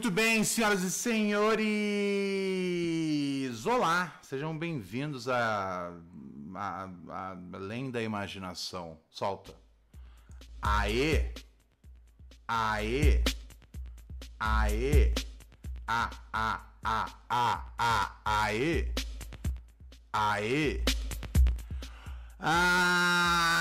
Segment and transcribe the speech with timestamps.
[0.00, 1.66] Muito bem, senhoras e senhores!
[3.66, 5.92] Olá, sejam bem-vindos a,
[6.54, 8.96] a, a Além da Imaginação.
[9.10, 9.54] Solta.
[10.62, 11.34] Aê!
[12.48, 13.22] Aê!
[14.40, 15.12] Aê!
[15.86, 18.88] A, a, a, a, a, aê!
[20.14, 20.82] Aê!
[22.42, 23.52] Ah,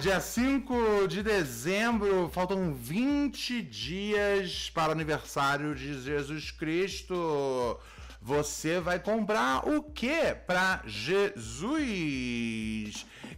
[0.00, 7.80] dia 5 de dezembro, faltam 20 dias para o aniversário de Jesus Cristo.
[8.22, 11.34] Você vai comprar o que para Jesus?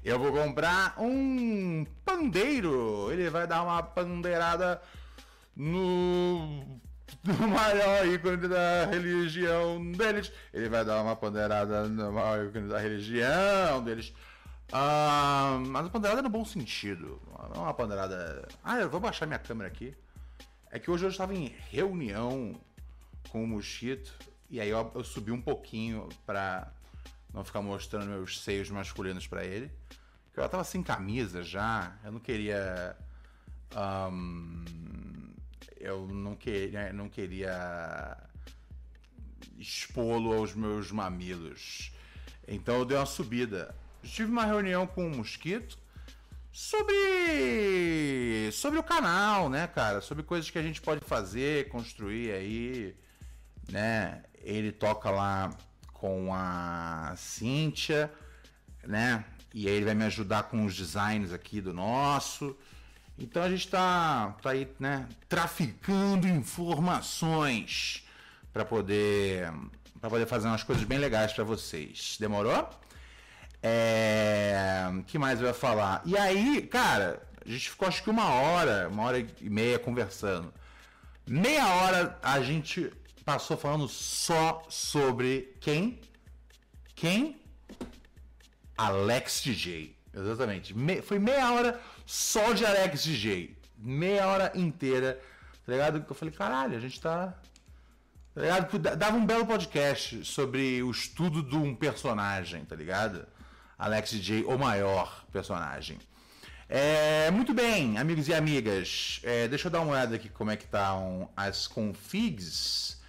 [0.04, 3.10] Eu vou comprar um pandeiro.
[3.10, 4.82] Ele vai dar uma pandeirada
[5.56, 6.78] no
[7.24, 10.32] no maior ícone da religião deles.
[10.52, 14.12] Ele vai dar uma ponderada no maior ícone da religião deles.
[14.72, 17.20] Ah, mas uma ponderada no bom sentido.
[17.54, 18.46] Não uma ponderada.
[18.62, 19.94] Ah, eu vou baixar minha câmera aqui.
[20.70, 22.54] É que hoje eu estava em reunião
[23.30, 24.12] com o Mosquito.
[24.50, 26.70] E aí eu, eu subi um pouquinho pra
[27.32, 29.70] não ficar mostrando meus seios masculinos para ele.
[30.36, 31.96] Eu tava sem camisa já.
[32.04, 32.96] Eu não queria.
[33.74, 34.64] Um,
[35.80, 38.16] eu não queria, não queria
[39.58, 41.92] expô-lo aos meus mamilos.
[42.46, 43.74] Então eu dei uma subida.
[44.02, 45.78] Tive uma reunião com o Mosquito
[46.52, 50.00] sobre sobre o canal, né, cara?
[50.00, 52.96] Sobre coisas que a gente pode fazer, construir aí,
[53.70, 54.22] né?
[54.42, 55.50] Ele toca lá
[55.92, 58.10] com a Cíntia,
[58.84, 59.24] né?
[59.52, 62.56] E aí ele vai me ajudar com os designs aqui do nosso.
[63.18, 68.06] Então a gente está tá aí, né, traficando informações
[68.52, 69.52] para poder
[70.00, 72.16] para poder fazer umas coisas bem legais para vocês.
[72.20, 72.70] Demorou?
[73.60, 76.00] É, que mais eu ia falar?
[76.04, 80.54] E aí, cara, a gente ficou acho que uma hora, uma hora e meia conversando.
[81.26, 82.92] Meia hora a gente
[83.24, 86.00] passou falando só sobre quem?
[86.94, 87.40] Quem?
[88.76, 89.96] Alex DJ.
[90.14, 90.76] Exatamente.
[90.76, 93.54] Me, foi meia hora só de Alex DJ.
[93.76, 95.20] Meia hora inteira.
[95.66, 96.02] Tá ligado?
[96.08, 97.34] Eu falei, caralho, a gente tá.
[98.34, 98.78] Tá ligado?
[98.78, 103.28] Dava um belo podcast sobre o estudo de um personagem, tá ligado?
[103.78, 105.98] Alex DJ, o maior personagem.
[106.66, 109.20] É, muito bem, amigos e amigas.
[109.22, 113.02] É, deixa eu dar uma olhada aqui como é que estão tá as configs.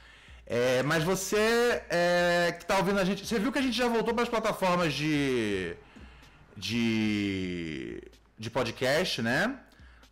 [0.46, 3.88] É, mas você é, que está ouvindo a gente, você viu que a gente já
[3.88, 5.78] voltou para as plataformas de
[6.60, 8.04] de,
[8.40, 9.60] de podcast, né?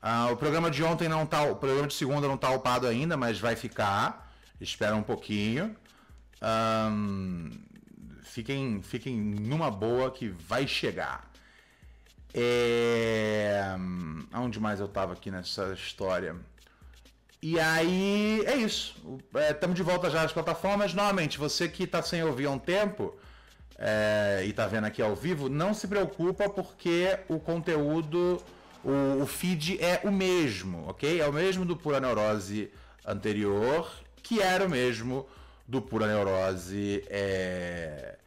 [0.01, 3.15] Ah, o programa de ontem não tá, o programa de segunda não tá upado ainda,
[3.15, 4.31] mas vai ficar.
[4.59, 5.75] Espera um pouquinho.
[6.41, 7.49] Um,
[8.23, 11.31] fiquem, fiquem numa boa que vai chegar.
[12.33, 13.75] É...
[14.33, 16.35] Onde mais eu tava aqui nessa história?
[17.41, 18.95] E aí, é isso.
[19.51, 20.93] Estamos é, de volta já às plataformas.
[20.93, 23.17] Novamente, você que está sem ouvir há um tempo,
[23.77, 28.41] é, e tá vendo aqui ao vivo, não se preocupa porque o conteúdo,
[28.83, 31.21] o, o, feed é o mesmo, ok?
[31.21, 32.71] É o mesmo do Pura Neurose
[33.05, 33.89] anterior,
[34.23, 35.27] que era o mesmo
[35.67, 38.17] do Pura Neurose é,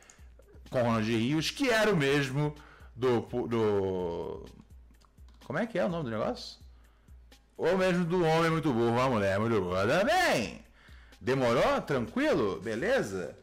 [0.70, 2.54] com Ronald Rios, que era o mesmo
[2.94, 4.46] do, do.
[5.44, 6.60] Como é que é o nome do negócio?
[7.56, 10.64] Ou mesmo do Homem Muito Burro, a Mulher Muito Burra também.
[11.20, 11.80] Demorou?
[11.82, 12.60] Tranquilo?
[12.60, 13.36] Beleza?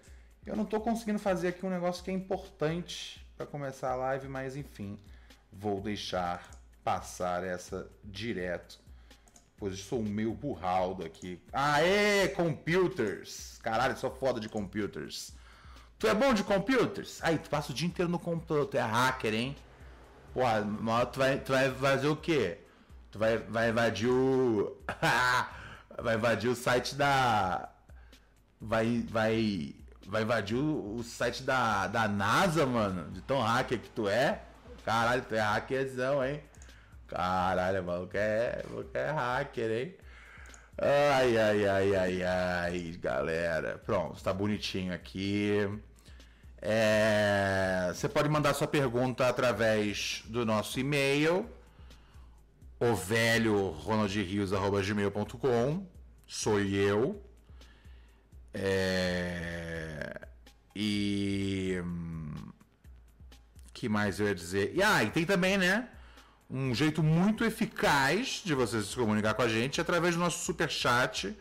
[0.48, 4.30] Eu não estou conseguindo fazer aqui um negócio que é importante para começar a live,
[4.30, 4.98] mas enfim,
[5.52, 6.50] vou deixar
[6.86, 8.80] passar essa direto,
[9.58, 11.38] pois eu sou meio burraldo aqui.
[11.52, 13.60] Aê, computers!
[13.62, 15.34] Caralho, sou foda de computers.
[16.00, 17.22] Tu é bom de computers?
[17.24, 19.56] Aí, tu passa o dia inteiro no computador, tu é hacker, hein?
[20.34, 20.44] Pô,
[21.12, 22.60] tu vai, tu vai fazer o quê?
[23.12, 24.78] Tu vai, vai invadir o.
[26.02, 27.70] vai invadir o site da.
[28.62, 29.04] Vai.
[29.10, 29.76] Vai
[30.08, 33.12] vai invadir o, o, site da, da NASA, mano.
[33.12, 34.42] De tão hacker que tu é.
[34.86, 36.42] Caralho, tu é hackerzão, hein?
[37.08, 38.64] Caralho, que é,
[38.94, 39.96] é hacker, hein?
[40.80, 43.82] Ai, ai, ai, ai, ai, galera.
[43.86, 45.68] Pronto, tá bonitinho aqui.
[46.62, 51.50] É, você pode mandar sua pergunta através do nosso e-mail,
[52.80, 53.76] o velho.
[56.28, 57.27] Sou eu.
[58.60, 60.20] É...
[60.76, 61.82] E.
[63.74, 64.74] que mais eu ia dizer?
[64.76, 65.88] E, ah, e tem também, né?
[66.50, 70.70] Um jeito muito eficaz de você se comunicar com a gente através do nosso super
[70.70, 71.36] chat,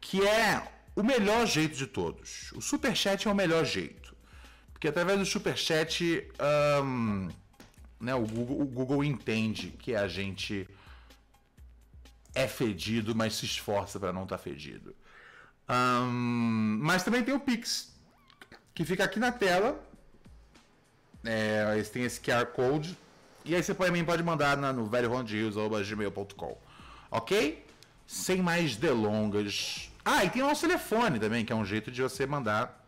[0.00, 2.52] que é o melhor jeito de todos.
[2.52, 4.14] O super chat é o melhor jeito.
[4.72, 6.28] Porque através do super chat,
[6.84, 7.28] um,
[8.00, 10.68] né, o, Google, o Google entende que a gente
[12.34, 14.94] é fedido, mas se esforça para não estar tá fedido.
[15.68, 17.92] Um, mas também tem o Pix,
[18.74, 19.84] que fica aqui na tela.
[21.24, 22.96] É, tem esse QR Code.
[23.44, 26.58] E aí você também pode mandar na, no velhorondrios.gmail.com.
[27.10, 27.66] Ok?
[28.06, 29.90] Sem mais delongas.
[30.04, 32.86] Ah, e tem o nosso telefone também, que é um jeito de você mandar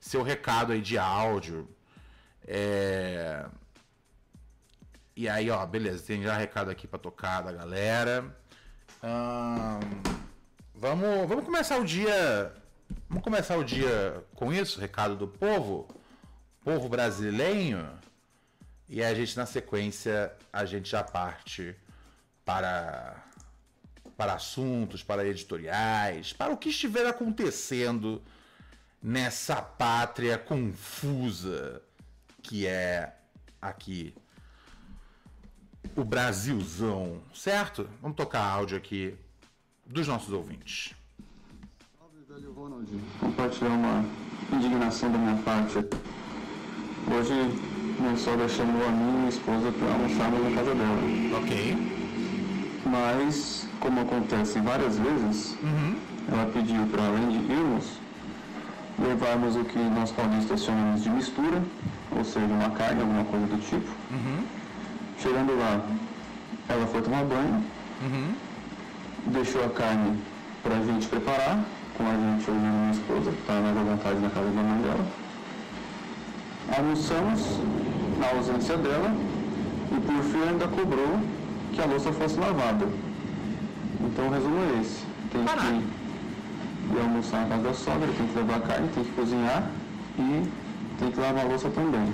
[0.00, 1.68] seu recado aí de áudio.
[2.46, 3.46] É...
[5.16, 8.34] E aí, ó, beleza, tem já recado aqui para tocar da galera.
[10.74, 12.52] Vamos, vamos começar o dia.
[13.08, 15.88] Vamos começar o dia com isso, recado do povo,
[16.62, 17.88] povo brasileiro.
[18.88, 21.74] E a gente na sequência a gente já parte
[22.44, 23.22] para
[24.16, 28.22] para assuntos, para editoriais, para o que estiver acontecendo
[29.02, 31.82] nessa pátria confusa
[32.40, 33.12] que é
[33.60, 34.14] aqui
[35.96, 37.88] o Brasilzão, certo?
[38.00, 39.18] Vamos tocar áudio aqui
[39.86, 40.94] dos nossos ouvintes.
[41.98, 42.88] Salve, velho Ronald.
[43.20, 44.04] Compartilhar uma
[44.52, 45.78] indignação da minha parte.
[47.06, 47.34] Hoje,
[47.98, 51.38] minha sogra chamou a minha esposa para almoçar na casa dela.
[51.38, 51.76] Ok.
[52.86, 55.96] Mas, como acontece várias vezes, uhum.
[56.32, 57.98] ela pediu para, além de irmos,
[58.98, 61.62] levarmos o que nós paulistas chamamos de mistura,
[62.16, 63.90] ou seja, uma carne, alguma coisa do tipo.
[64.10, 64.46] Uhum.
[65.18, 65.84] Chegando lá,
[66.68, 67.64] ela foi tomar banho,
[68.02, 68.34] uhum.
[69.26, 70.18] Deixou a carne
[70.62, 71.64] para a gente preparar,
[71.96, 74.82] com a gente ouvindo minha esposa, que está mais à vontade na casa da mãe
[74.82, 75.06] dela.
[76.76, 77.60] Almoçamos
[78.18, 79.14] na ausência dela
[79.92, 81.20] e por fim ainda cobrou
[81.72, 82.86] que a louça fosse lavada.
[84.00, 85.04] Então o resumo é esse.
[85.32, 89.12] Tem que ir almoçar na casa da sogra, tem que levar a carne, tem que
[89.12, 89.70] cozinhar
[90.18, 90.48] e
[90.98, 92.12] tem que lavar a louça também.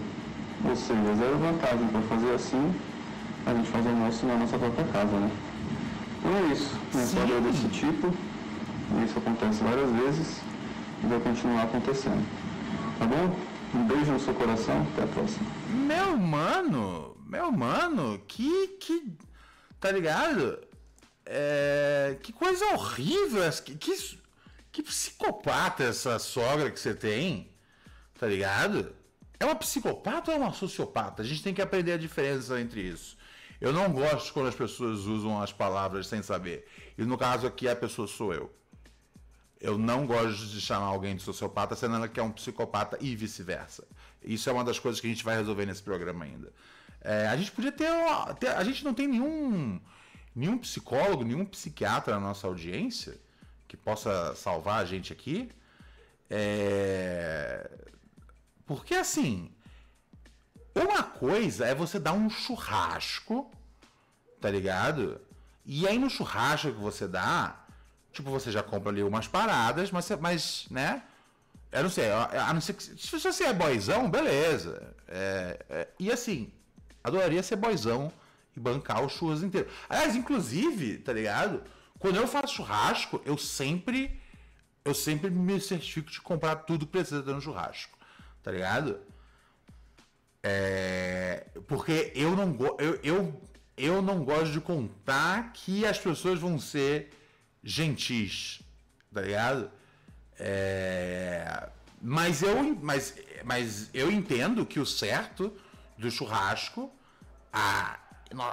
[0.64, 2.74] Ou seja, zero vantagem para fazer assim
[3.46, 5.30] a gente faz almoço na nossa própria casa, né?
[6.20, 6.78] Então é isso.
[6.92, 8.14] Minha história é desse tipo.
[9.04, 10.40] Isso acontece várias vezes
[11.02, 12.24] e vai continuar acontecendo.
[12.98, 13.36] Tá bom?
[13.74, 14.86] Um beijo no seu coração.
[14.92, 15.46] Até a próxima.
[15.70, 18.68] Meu mano, meu mano, que.
[18.80, 19.16] que
[19.80, 20.58] tá ligado?
[21.24, 23.42] É, que coisa horrível.
[23.64, 24.18] Que, que,
[24.70, 27.48] que psicopata essa sogra que você tem.
[28.18, 28.92] Tá ligado?
[29.38, 31.22] É uma psicopata ou é uma sociopata?
[31.22, 33.16] A gente tem que aprender a diferença entre isso.
[33.60, 36.66] Eu não gosto quando as pessoas usam as palavras sem saber.
[36.96, 38.50] E no caso aqui, a pessoa sou eu.
[39.60, 43.14] Eu não gosto de chamar alguém de sociopata, sendo ela que é um psicopata e
[43.14, 43.86] vice-versa.
[44.22, 46.50] Isso é uma das coisas que a gente vai resolver nesse programa ainda.
[47.02, 47.90] É, a gente podia ter,
[48.38, 49.78] ter, A gente não tem nenhum,
[50.34, 53.20] nenhum psicólogo, nenhum psiquiatra na nossa audiência
[53.68, 55.50] que possa salvar a gente aqui.
[56.30, 57.70] É,
[58.66, 59.50] porque assim,
[60.74, 63.50] uma coisa é você dar um churrasco,
[64.40, 65.20] tá ligado?
[65.64, 67.64] E aí no churrasco que você dá,
[68.12, 71.02] tipo, você já compra ali umas paradas, mas, mas né?
[71.72, 72.82] Eu não sei, a não ser que.
[72.82, 74.94] Se você é boizão, beleza.
[75.06, 76.50] É, é, e assim,
[77.02, 78.12] adoraria ser boizão
[78.56, 79.68] e bancar o churras inteiro.
[79.88, 81.62] Aliás, inclusive, tá ligado?
[81.98, 84.18] Quando eu faço churrasco, eu sempre.
[84.84, 87.96] Eu sempre me certifico de comprar tudo que precisa no churrasco.
[88.42, 88.98] Tá ligado?
[90.42, 93.42] É, porque eu não, eu, eu,
[93.76, 97.10] eu não gosto de contar que as pessoas vão ser
[97.62, 98.62] gentis,
[99.12, 99.70] tá ligado?
[100.38, 101.68] É,
[102.00, 105.52] mas, eu, mas, mas eu entendo que o certo
[105.98, 106.90] do churrasco,
[107.52, 107.98] a,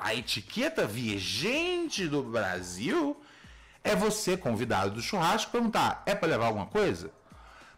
[0.02, 3.22] a etiqueta vigente do Brasil
[3.82, 7.10] é você, convidado do churrasco, perguntar: é para levar alguma coisa?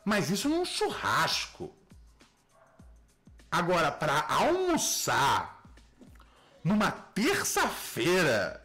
[0.04, 1.72] Mas isso num churrasco.
[3.52, 5.64] Agora, para almoçar
[6.64, 8.64] numa terça-feira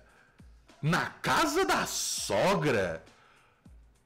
[0.83, 3.03] na casa da sogra,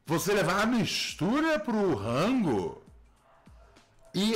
[0.06, 2.82] você levar a mistura pro rango
[4.14, 4.34] e,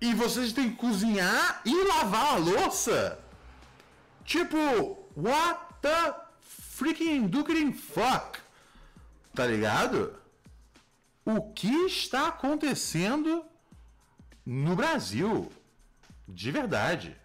[0.00, 3.18] e vocês têm que cozinhar e lavar a louça.
[4.24, 4.58] Tipo,
[5.16, 8.38] what the freaking duking fuck?
[9.34, 10.14] Tá ligado?
[11.24, 13.44] O que está acontecendo
[14.44, 15.50] no Brasil?
[16.28, 17.16] De verdade.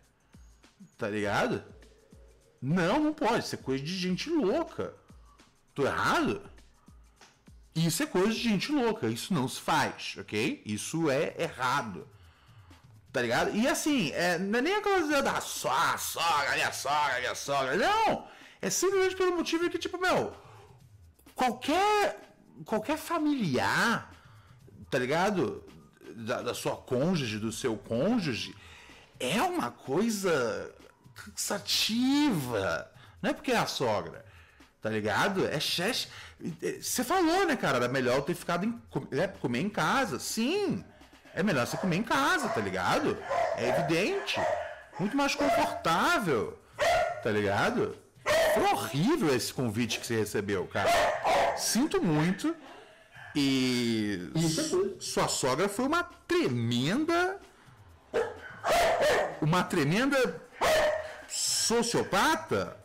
[0.97, 1.63] Tá ligado?
[2.61, 3.43] Não, não pode.
[3.43, 4.93] Isso é coisa de gente louca.
[5.75, 6.41] Tô errado?
[7.75, 9.07] Isso é coisa de gente louca.
[9.07, 10.61] Isso não se faz, ok?
[10.65, 12.07] Isso é errado.
[13.11, 13.55] Tá ligado?
[13.55, 17.75] E assim, é, não é nem a coisa da sogra, sogra, minha sogra, minha sogra.
[17.75, 18.27] Não!
[18.61, 20.33] É simplesmente pelo motivo que, tipo, meu,
[21.35, 22.17] qualquer,
[22.65, 24.11] qualquer familiar,
[24.89, 25.63] tá ligado?
[26.15, 28.55] Da, da sua cônjuge, do seu cônjuge,
[29.19, 30.73] é uma coisa
[31.15, 32.91] cansativa.
[33.21, 34.25] Não é porque é a sogra,
[34.81, 35.47] Tá ligado?
[35.47, 36.09] É chefe.
[36.81, 37.77] Você falou, né, cara?
[37.77, 38.81] Era melhor eu ter ficado em.
[39.11, 40.19] É, comer em casa.
[40.19, 40.83] Sim.
[41.33, 43.17] É melhor você comer em casa, tá ligado?
[43.55, 44.41] É evidente.
[44.99, 46.59] Muito mais confortável.
[47.23, 47.97] Tá ligado?
[48.53, 50.91] Foi horrível esse convite que você recebeu, cara.
[51.55, 52.53] Sinto muito.
[53.33, 54.29] E
[54.99, 57.39] sua sogra foi uma tremenda.
[59.41, 60.41] Uma tremenda
[61.27, 62.77] sociopata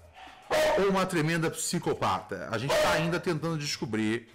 [0.79, 2.49] ou uma tremenda psicopata?
[2.51, 4.29] A gente está ainda tentando descobrir.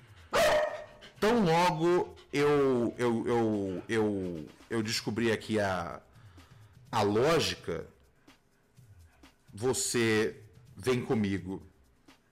[1.20, 6.02] Tão logo eu, eu, eu, eu, eu descobri aqui a,
[6.92, 7.88] a lógica,
[9.54, 10.42] você
[10.76, 11.62] vem comigo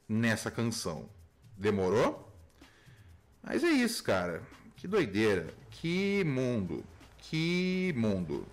[0.08, 1.10] nessa canção.
[1.56, 2.32] Demorou?
[3.44, 4.41] Mas é isso, cara.
[4.75, 5.53] Que doideira.
[5.70, 6.84] Que mundo.
[7.18, 8.46] Que mundo.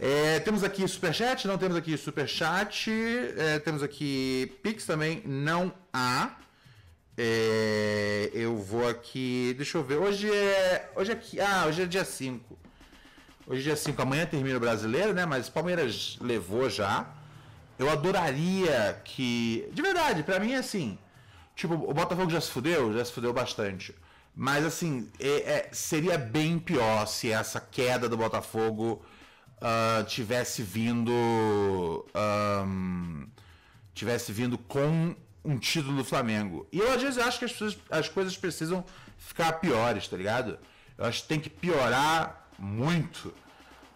[0.00, 2.88] É, temos aqui superchat, não temos aqui superchat.
[3.36, 6.36] É, temos aqui Pix também, não há.
[7.16, 9.54] É, eu vou aqui.
[9.56, 9.96] Deixa eu ver.
[9.96, 10.88] Hoje é.
[10.94, 12.58] Hoje é, ah, hoje é dia 5.
[13.44, 14.00] Hoje é dia 5.
[14.00, 15.26] Amanhã termina o brasileiro, né?
[15.26, 17.12] Mas Palmeiras levou já.
[17.76, 19.68] Eu adoraria que.
[19.72, 20.96] De verdade, para mim é assim.
[21.56, 23.92] Tipo, o Botafogo já se fudeu, já se fudeu bastante.
[24.32, 29.02] Mas assim, é, é, seria bem pior se essa queda do Botafogo
[29.60, 31.12] uh, tivesse vindo.
[32.14, 33.28] Um,
[33.94, 36.66] tivesse vindo com um título do Flamengo.
[36.70, 38.84] E eu às vezes acho que as, pessoas, as coisas precisam
[39.16, 40.58] ficar piores, tá ligado?
[40.96, 43.34] Eu acho que tem que piorar muito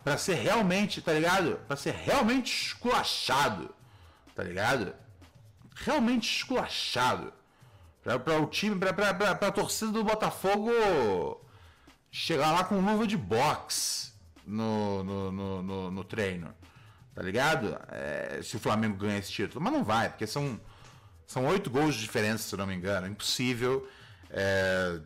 [0.03, 1.61] para ser realmente, tá ligado?
[1.67, 3.73] Para ser realmente esculachado,
[4.35, 4.95] tá ligado?
[5.75, 7.33] Realmente esculachado.
[8.03, 9.11] Para o time, para
[9.49, 10.73] a torcida do Botafogo
[12.11, 14.12] chegar lá com luva de boxe
[14.53, 16.55] no, no, no, no, no treino.
[17.15, 17.79] Tá ligado?
[17.89, 19.63] É, se o Flamengo ganhar esse título.
[19.63, 20.61] Mas não vai, porque são,
[21.27, 23.07] são oito gols de diferença, se não me engano.
[23.07, 23.89] Impossível.
[24.31, 25.01] É,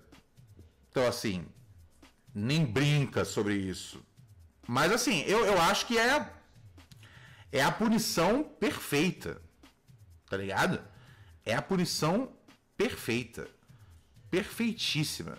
[0.91, 1.47] então, assim,
[2.35, 4.05] nem brinca sobre isso.
[4.69, 6.31] Mas, assim, eu, eu acho que é,
[7.53, 9.41] é a punição perfeita.
[10.29, 10.83] Tá ligado?
[11.45, 12.33] É a punição
[12.77, 13.49] perfeita.
[14.31, 15.39] Perfeitíssima.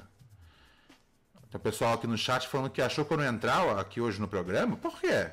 [1.50, 4.20] Tem o pessoal aqui no chat falando que achou que eu não entrar aqui hoje
[4.20, 4.76] no programa.
[4.76, 5.32] Por quê?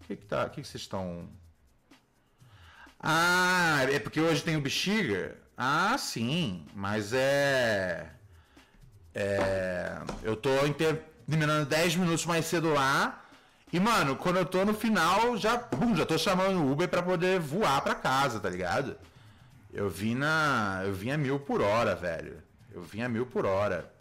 [0.00, 1.28] O que, que, tá, que, que vocês estão.
[2.98, 5.36] Ah, é porque hoje tem o bexiga?
[5.56, 8.10] Ah, sim, mas é.
[9.14, 9.98] É.
[10.22, 10.50] Eu tô
[11.26, 13.24] terminando 10 minutos mais cedo lá.
[13.70, 17.38] E, mano, quando eu tô no final, já, já tô chamando o Uber pra poder
[17.38, 18.96] voar pra casa, tá ligado?
[19.70, 20.80] Eu vim na.
[20.86, 22.42] Eu vim a mil por hora, velho.
[22.72, 23.92] Eu vim a mil por hora.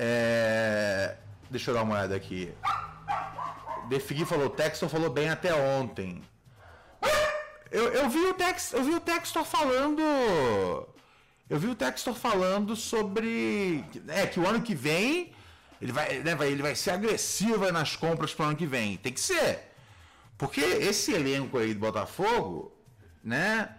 [0.00, 1.16] É...
[1.50, 2.54] Deixa eu dar uma olhada aqui.
[3.88, 6.22] Defigui falou, o Textor falou bem até ontem.
[7.70, 10.00] Eu, eu vi o Tex, eu vi o Textor falando.
[11.50, 13.84] Eu vi o Textor falando sobre.
[14.06, 15.32] É, que o ano que vem.
[15.80, 18.96] Ele vai, né, vai, ele vai ser agressivo nas compras pro ano que vem.
[18.96, 19.72] Tem que ser.
[20.36, 22.72] Porque esse elenco aí do Botafogo,
[23.22, 23.74] né?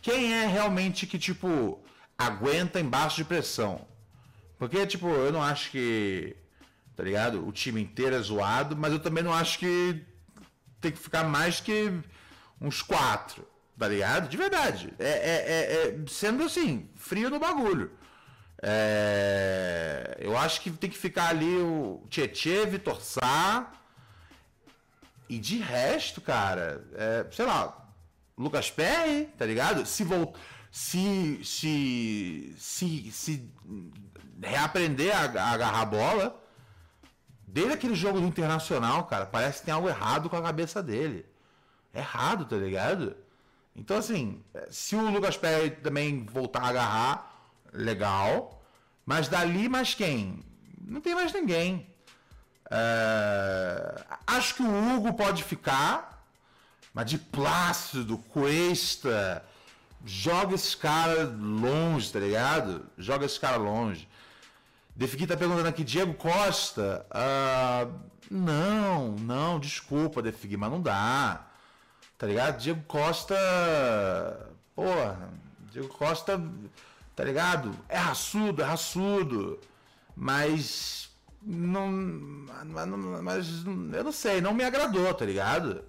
[0.00, 1.80] Quem é realmente que, tipo,
[2.16, 3.86] aguenta embaixo de pressão?
[4.58, 6.36] Porque, tipo, eu não acho que.
[6.94, 7.46] Tá ligado?
[7.46, 10.02] O time inteiro é zoado, mas eu também não acho que
[10.80, 11.92] tem que ficar mais que
[12.60, 13.46] uns quatro.
[13.78, 14.28] Tá ligado?
[14.28, 14.94] De verdade.
[14.98, 17.90] É, é, é, é sendo assim, frio no bagulho.
[18.62, 23.70] É, eu acho que tem que ficar ali o Tietê, Vitor Sá.
[25.28, 27.92] E de resto, cara, é, sei lá,
[28.38, 29.84] Lucas Perry, tá ligado?
[29.84, 30.38] Se voltar
[30.76, 33.50] se, se, se, se
[34.42, 36.42] reaprender a, a agarrar a bola.
[37.46, 41.24] Desde aquele jogo do Internacional, cara, parece que tem algo errado com a cabeça dele.
[41.94, 43.16] Errado, tá ligado?
[43.74, 47.32] Então, assim, se o Lucas Perry também voltar a agarrar,
[47.72, 48.62] legal.
[49.04, 50.42] Mas dali, mais quem?
[50.80, 51.86] Não tem mais ninguém.
[52.70, 54.04] É...
[54.26, 56.26] Acho que o Hugo pode ficar,
[56.92, 59.44] mas de Plácido, Cuesta,
[60.04, 62.86] joga esse cara longe, tá ligado?
[62.96, 64.08] Joga esse cara longe.
[64.96, 67.06] Defigui tá perguntando aqui, Diego Costa.
[67.10, 67.92] Uh,
[68.30, 71.46] não, não, desculpa, Defigui, mas não dá.
[72.16, 72.58] Tá ligado?
[72.58, 73.36] Diego Costa.
[74.74, 75.30] Porra,
[75.70, 76.42] Diego Costa,
[77.14, 77.76] tá ligado?
[77.90, 79.60] É raçudo, é raçudo.
[80.16, 81.10] Mas.
[81.42, 81.90] Não,
[83.22, 85.84] mas eu não sei, não me agradou, tá ligado?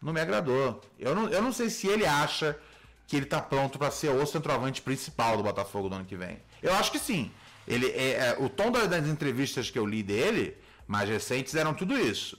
[0.00, 0.80] Não me agradou.
[0.98, 2.58] Eu não, eu não sei se ele acha
[3.06, 6.38] que ele tá pronto para ser o centroavante principal do Botafogo no ano que vem.
[6.62, 7.30] Eu acho que sim.
[7.66, 10.56] Ele é, é, o tom das entrevistas que eu li dele,
[10.86, 12.38] mais recentes, eram tudo isso.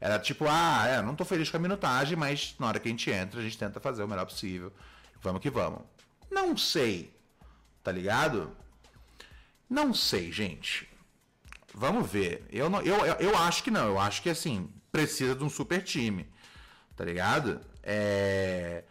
[0.00, 2.90] Era tipo, ah, é, não tô feliz com a minutagem, mas na hora que a
[2.90, 4.72] gente entra, a gente tenta fazer o melhor possível.
[5.20, 5.80] Vamos que vamos.
[6.30, 7.12] Não sei.
[7.82, 8.56] Tá ligado?
[9.68, 10.88] Não sei, gente.
[11.74, 12.46] Vamos ver.
[12.50, 13.86] Eu, não, eu, eu acho que não.
[13.86, 16.28] Eu acho que, assim, precisa de um super time.
[16.96, 17.60] Tá ligado?
[17.82, 18.84] É...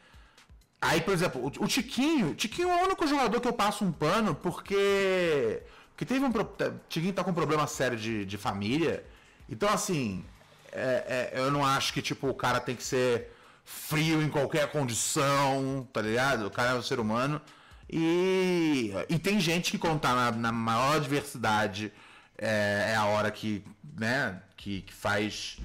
[0.82, 2.36] Aí, por exemplo, o, o Tiquinho.
[2.36, 5.62] Tiquinho é o único jogador que eu passo um pano porque.
[5.98, 6.30] Porque teve um.
[6.30, 9.04] O Tiquinho tá com um problema sério de, de família.
[9.50, 10.24] Então, assim.
[10.72, 13.32] É, é, eu não acho que, tipo, o cara tem que ser
[13.66, 16.46] frio em qualquer condição, tá ligado?
[16.46, 17.42] O cara é um ser humano.
[17.89, 21.92] E, e tem gente que quando tá na, na maior diversidade
[22.38, 23.63] é, é, a hora que,
[23.98, 25.58] né, que, que faz,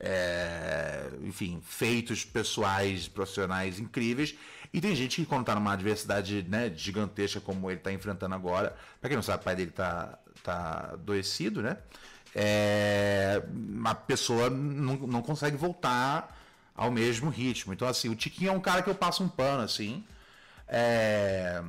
[0.00, 4.34] é, enfim, feitos pessoais, profissionais incríveis.
[4.76, 8.76] E tem gente que quando tá numa adversidade né, gigantesca como ele tá enfrentando agora,
[9.00, 11.78] para quem não sabe, o pai dele tá, tá adoecido, né?
[12.34, 13.42] É,
[13.86, 16.38] a pessoa não, não consegue voltar
[16.74, 17.72] ao mesmo ritmo.
[17.72, 20.04] Então, assim, o Tiquinho é um cara que eu passo um pano, assim.
[20.68, 21.62] É,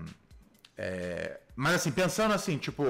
[0.78, 2.84] é, mas assim, pensando assim, tipo,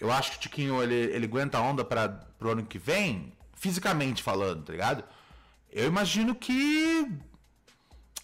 [0.00, 3.30] eu acho que o Tiquinho ele, ele aguenta a onda para pro ano que vem,
[3.54, 5.04] fisicamente falando, tá ligado?
[5.70, 7.06] Eu imagino que.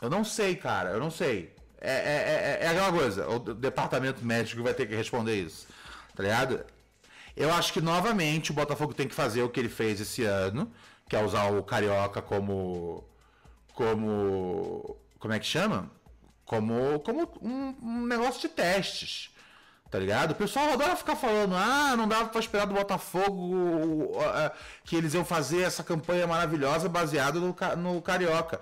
[0.00, 1.54] Eu não sei, cara, eu não sei.
[1.80, 5.66] É, é, é, é aquela coisa, o departamento médico vai ter que responder isso,
[6.16, 6.64] tá ligado?
[7.36, 10.72] Eu acho que novamente o Botafogo tem que fazer o que ele fez esse ano,
[11.08, 13.04] que é usar o Carioca como.
[13.74, 14.96] como.
[15.18, 15.90] como é que chama?
[16.44, 19.30] como, como um, um, negócio de testes.
[19.90, 20.32] Tá ligado?
[20.32, 24.10] O pessoal adora ficar falando, ah, não dava para esperar do Botafogo
[24.84, 28.61] que eles iam fazer essa campanha maravilhosa baseada no, no Carioca.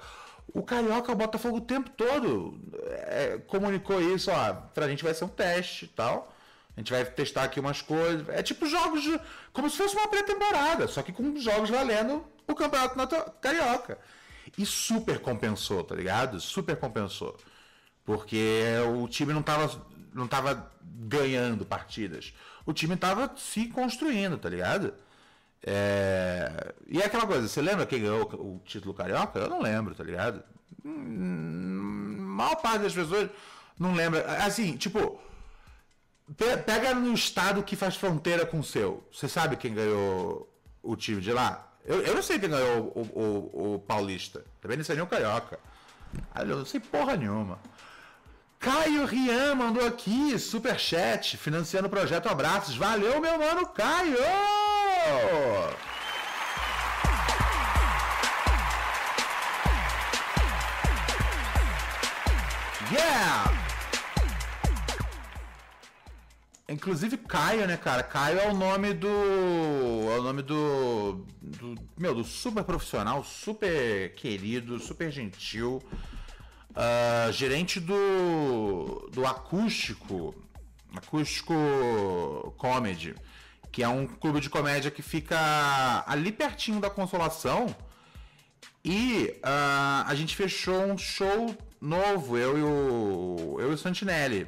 [0.55, 2.61] O Carioca, o Botafogo o tempo todo
[3.07, 6.35] é, comunicou isso, ó, pra gente vai ser um teste e tal.
[6.77, 8.29] A gente vai testar aqui umas coisas.
[8.29, 9.19] É tipo jogos de,
[9.53, 13.99] como se fosse uma pré-temporada, só que com jogos valendo o Campeonato Carioca.
[14.59, 16.41] E super compensou, tá ligado?
[16.41, 17.37] Super compensou.
[18.05, 19.71] Porque o time não estava
[20.13, 22.35] não tava ganhando partidas.
[22.67, 24.95] O time estava se construindo, tá ligado?
[25.65, 26.75] É...
[26.89, 29.39] E é aquela coisa, você lembra quem ganhou o título carioca?
[29.39, 30.43] Eu não lembro, tá ligado?
[30.85, 33.31] Hum, maior parte das pessoas
[33.79, 34.25] não lembra.
[34.45, 35.21] Assim, tipo,
[36.67, 39.07] pega no estado que faz fronteira com o seu.
[39.13, 41.69] Você sabe quem ganhou o time de lá?
[41.85, 44.45] Eu, eu não sei quem ganhou o, o, o Paulista.
[44.61, 45.59] Também não sei nem o Carioca.
[46.37, 47.59] Eu não sei porra nenhuma.
[48.59, 52.77] Caio Rian mandou aqui, super chat, financiando o projeto Abraços.
[52.77, 54.17] Valeu, meu mano Caio!
[62.91, 63.51] Yeah!
[66.69, 68.03] Inclusive Caio, né, cara?
[68.03, 69.09] Caio é o nome do.
[69.09, 71.27] É o nome do.
[71.41, 75.83] do meu, do super profissional, super querido, super gentil
[76.73, 80.35] Uh, gerente do, do Acústico,
[80.95, 81.55] Acústico
[82.57, 83.15] Comedy,
[83.73, 87.75] que é um clube de comédia que fica ali pertinho da Consolação.
[88.85, 94.47] E uh, a gente fechou um show novo, eu e o, eu e o Santinelli.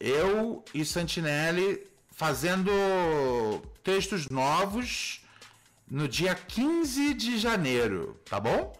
[0.00, 2.70] Eu e Santinelli fazendo
[3.84, 5.20] textos novos
[5.88, 8.72] no dia 15 de janeiro, tá bom?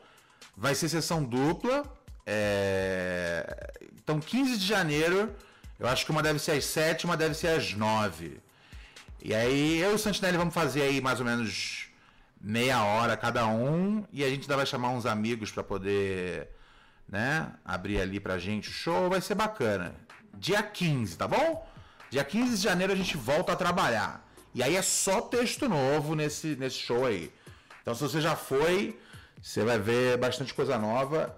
[0.57, 1.85] Vai ser sessão dupla.
[2.25, 3.73] É...
[4.03, 5.35] Então, 15 de janeiro,
[5.79, 8.46] eu acho que uma deve ser às 7, uma deve ser às 9.
[9.29, 11.89] E aí, eu e o Santinelli vamos fazer aí mais ou menos
[12.41, 14.05] meia hora cada um.
[14.13, 16.49] E a gente ainda vai chamar uns amigos para poder
[17.09, 19.11] né, abrir ali pra gente o show.
[19.11, 19.97] Vai ser bacana.
[20.33, 21.69] Dia 15, tá bom?
[22.09, 24.25] Dia 15 de janeiro a gente volta a trabalhar.
[24.55, 27.33] E aí é só texto novo nesse, nesse show aí.
[27.83, 28.97] Então, se você já foi,
[29.43, 31.37] você vai ver bastante coisa nova.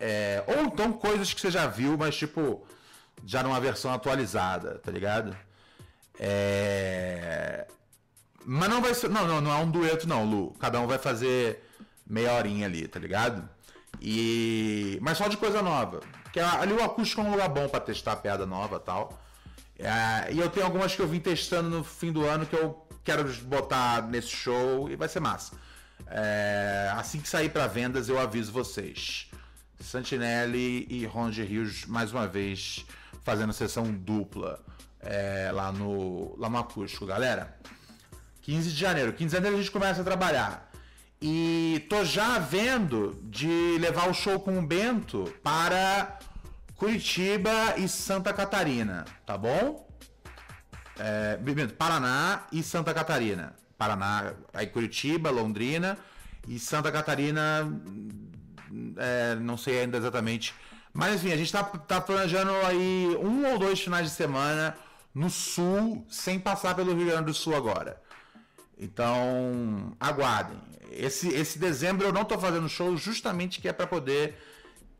[0.00, 2.66] É, ou então coisas que você já viu, mas tipo,
[3.26, 5.36] já numa versão atualizada, tá ligado?
[6.18, 7.66] É...
[8.44, 9.10] Mas não vai ser.
[9.10, 10.54] Não, não, não é um dueto, não, Lu.
[10.60, 11.64] Cada um vai fazer
[12.06, 13.48] meia horinha ali, tá ligado?
[14.00, 14.98] E.
[15.02, 16.00] Mas só de coisa nova.
[16.32, 19.20] Que ali o acústico é um lugar bom para testar a piada nova tal.
[19.78, 20.32] É...
[20.32, 23.24] E eu tenho algumas que eu vim testando no fim do ano que eu quero
[23.42, 25.56] botar nesse show e vai ser massa.
[26.06, 26.92] É...
[26.94, 29.28] Assim que sair para vendas, eu aviso vocês.
[29.80, 32.86] Santinelli e Ron de Rios mais uma vez
[33.24, 34.64] fazendo sessão dupla
[35.06, 37.56] é, lá, no, lá no acústico, galera.
[38.42, 39.12] 15 de janeiro.
[39.12, 40.70] 15 de janeiro a gente começa a trabalhar.
[41.20, 46.18] E tô já vendo de levar o show com o Bento para
[46.76, 49.88] Curitiba e Santa Catarina, tá bom?
[50.98, 51.38] É,
[51.78, 53.54] Paraná e Santa Catarina.
[53.78, 55.98] Paraná, aí Curitiba, Londrina
[56.46, 57.66] e Santa Catarina
[58.96, 60.54] é, não sei ainda exatamente,
[60.92, 64.76] Mas enfim, a gente tá, tá planejando aí um ou dois finais de semana
[65.16, 67.98] no sul, sem passar pelo Rio Grande do Sul agora.
[68.78, 70.60] Então, aguardem.
[70.90, 74.36] Esse, esse dezembro eu não tô fazendo show justamente que é para poder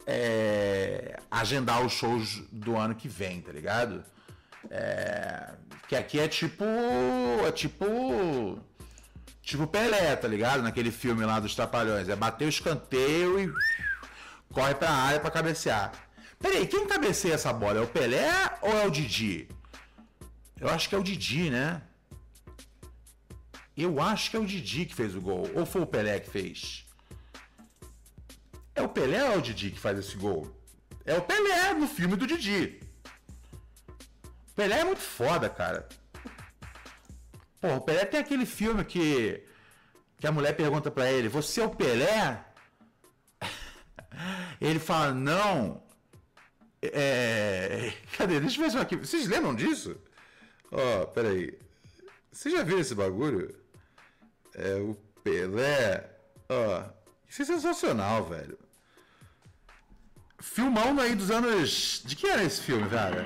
[0.07, 4.03] é, agendar os shows do ano que vem, tá ligado?
[4.71, 5.53] É,
[5.87, 6.65] que aqui é tipo.
[7.47, 8.59] É tipo.
[9.43, 10.63] Tipo Pelé, tá ligado?
[10.63, 12.09] Naquele filme lá dos Trapalhões.
[12.09, 13.53] É bater o escanteio e
[14.51, 15.93] corre pra área pra cabecear.
[16.39, 17.81] Peraí, quem cabeceia essa bola?
[17.81, 18.31] É o Pelé
[18.63, 19.47] ou é o Didi?
[20.61, 21.83] Eu acho que é o Didi, né?
[23.77, 25.51] Eu acho que é o Didi que fez o gol.
[25.55, 26.87] Ou foi o Pelé que fez?
[28.75, 30.55] É o Pelé ou é o Didi que faz esse gol?
[31.05, 32.81] É o Pelé no filme do Didi.
[34.55, 35.87] Pelé é muito foda, cara.
[37.61, 39.45] Pô, o Pelé tem aquele filme que
[40.19, 42.45] que a mulher pergunta para ele: "Você é o Pelé?"
[44.59, 45.83] Ele fala: "Não".
[46.83, 47.93] É...
[48.17, 48.41] Cadê?
[48.41, 48.97] Deixa eu ver aqui.
[48.97, 50.01] Vocês lembram disso?
[50.73, 51.59] Ó, oh, peraí.
[52.33, 53.55] Você já viu esse bagulho?
[54.55, 56.05] É o Pelé.
[56.49, 56.83] Ó, oh,
[57.29, 58.59] isso é sensacional, velho.
[60.39, 62.03] Filmão aí dos anos.
[62.05, 63.25] De que era esse filme, cara?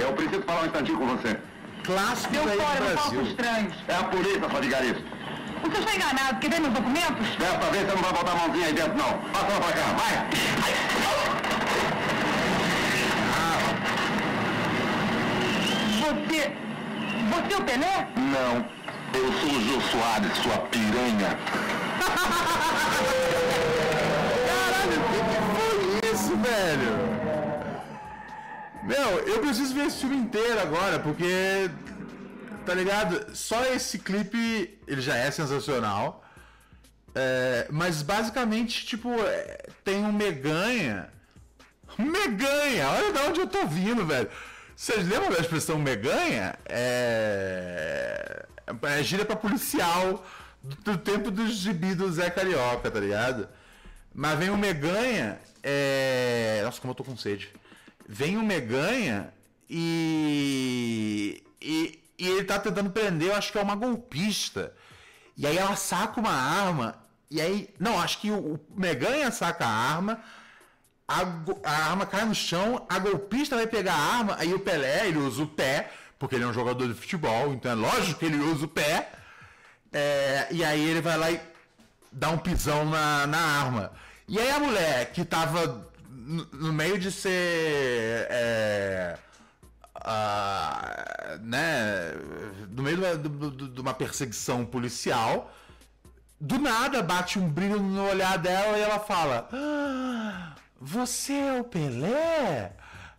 [0.00, 1.38] Eu preciso falar um instantinho com você.
[1.84, 3.22] Clássico Deu aí fora, do Brasil.
[3.22, 3.74] estranhos.
[3.88, 5.02] É a polícia pra digar isso.
[5.62, 7.36] Você está enganado, quer ver meus documentos?
[7.36, 9.18] Dessa vez você não vai botar a mãozinha aí dentro, não.
[9.32, 11.37] Passa lá pra cá, vai!
[16.08, 16.50] Você...
[17.28, 18.08] Você é o Pelé?
[18.16, 18.66] Não.
[19.12, 21.38] Eu sou o Jô Soares, sua piranha.
[24.46, 26.92] Caralho, o que, que foi isso, velho?
[28.84, 31.70] Meu, eu preciso ver esse filme inteiro agora, porque.
[32.64, 33.36] Tá ligado?
[33.36, 36.24] Só esse clipe ele já é sensacional.
[37.14, 41.10] É, mas basicamente, tipo, é, tem um Meganha.
[41.98, 42.88] Meganha!
[42.90, 44.30] Olha de onde eu tô vindo, velho.
[44.78, 46.54] Vocês lembram da expressão Meganha?
[46.66, 48.46] É.
[48.82, 50.24] É gira pra policial
[50.62, 53.48] do, do tempo dos gibi do Zé Carioca, tá ligado?
[54.14, 55.40] Mas vem o Meganha.
[55.64, 56.60] É...
[56.62, 57.50] Nossa, como eu tô com sede
[58.08, 59.34] vem o Meganha
[59.68, 64.72] e, e, e ele tá tentando prender, eu acho que é uma golpista.
[65.36, 66.96] E aí ela saca uma arma,
[67.28, 67.68] e aí.
[67.78, 70.22] Não, acho que o, o Meganha saca a arma,
[71.08, 71.22] a,
[71.64, 75.18] a, arma cai no chão, a golpista vai pegar a arma, aí o Pelé, ele
[75.18, 78.36] usa o pé, porque ele é um jogador de futebol, então é lógico que ele
[78.36, 79.10] usa o pé.
[79.90, 81.40] É, e aí ele vai lá e
[82.12, 83.92] dá um pisão na, na arma.
[84.28, 85.88] E aí a mulher que tava
[86.52, 88.26] no, meio de ser.
[88.30, 89.18] É,
[91.40, 92.12] né,
[92.70, 95.52] no meio de uma perseguição policial,
[96.40, 101.64] do nada bate um brilho no olhar dela e ela fala: ah, Você é o
[101.64, 102.72] Pelé?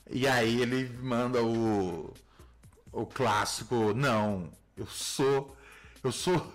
[0.09, 2.13] E aí ele manda o,
[2.91, 5.55] o clássico: Não, eu sou.
[6.03, 6.53] Eu sou.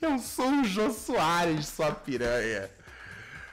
[0.00, 2.70] Eu sou o Jô Soares, sua piranha.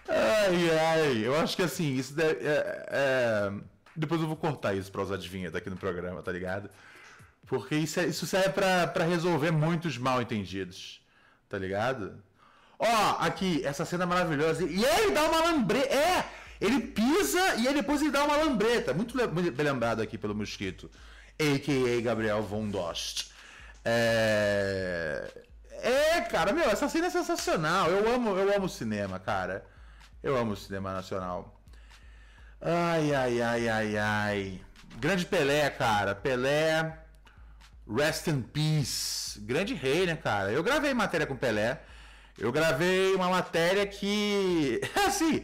[0.07, 1.25] Ai, ai.
[1.25, 3.51] Eu acho que assim, isso deve, é, é...
[3.95, 6.69] Depois eu vou cortar isso pra usar adivinha daqui no programa, tá ligado?
[7.47, 11.01] Porque isso, é, isso serve pra, pra resolver muitos mal entendidos.
[11.47, 12.21] Tá ligado?
[12.77, 14.63] Ó, aqui, essa cena maravilhosa.
[14.63, 15.93] E ele dá uma lambreta.
[15.93, 16.42] É!
[16.63, 18.93] Ele pisa e aí depois ele dá uma lambreta.
[18.93, 20.89] Muito, bem lembrado aqui pelo mosquito.
[21.37, 22.01] A.K.A.
[22.01, 23.31] Gabriel Von Dost.
[23.83, 25.29] É...
[25.81, 27.89] É, cara, meu, essa cena é sensacional.
[27.89, 29.65] Eu amo, eu amo cinema, cara.
[30.23, 31.61] Eu amo cinema nacional.
[32.61, 34.61] Ai, ai, ai, ai, ai.
[34.95, 36.15] Grande Pelé, cara.
[36.15, 36.97] Pelé.
[37.85, 39.37] Rest in peace.
[39.41, 40.49] Grande rei, né, cara?
[40.49, 41.81] Eu gravei matéria com Pelé.
[42.37, 44.79] Eu gravei uma matéria que.
[45.05, 45.43] assim.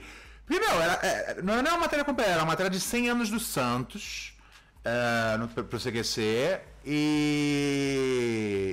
[0.49, 3.29] Primeiro, era, é, não é uma matéria com Pelé, era uma matéria de 100 anos
[3.29, 4.33] do Santos.
[4.79, 6.59] Uh, no, pro CQC.
[6.83, 7.99] E.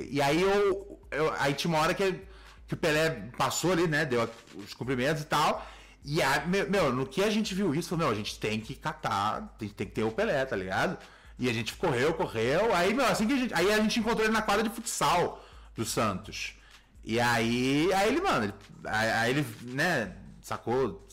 [0.09, 1.31] E aí eu, eu.
[1.37, 2.19] Aí tinha uma hora que,
[2.67, 4.05] que o Pelé passou ali, né?
[4.05, 5.63] Deu os cumprimentos e tal.
[6.03, 8.73] E a, meu, no que a gente viu isso, falou, meu, a gente tem que
[8.73, 10.97] catar, tem, tem que ter o Pelé, tá ligado?
[11.37, 12.73] E a gente correu, correu.
[12.73, 13.53] Aí, meu, assim que a gente.
[13.53, 16.55] Aí a gente encontrou ele na quadra de futsal do Santos.
[17.03, 18.53] E aí, aí ele, mano, ele,
[18.85, 21.06] aí, aí, ele, né, sacou,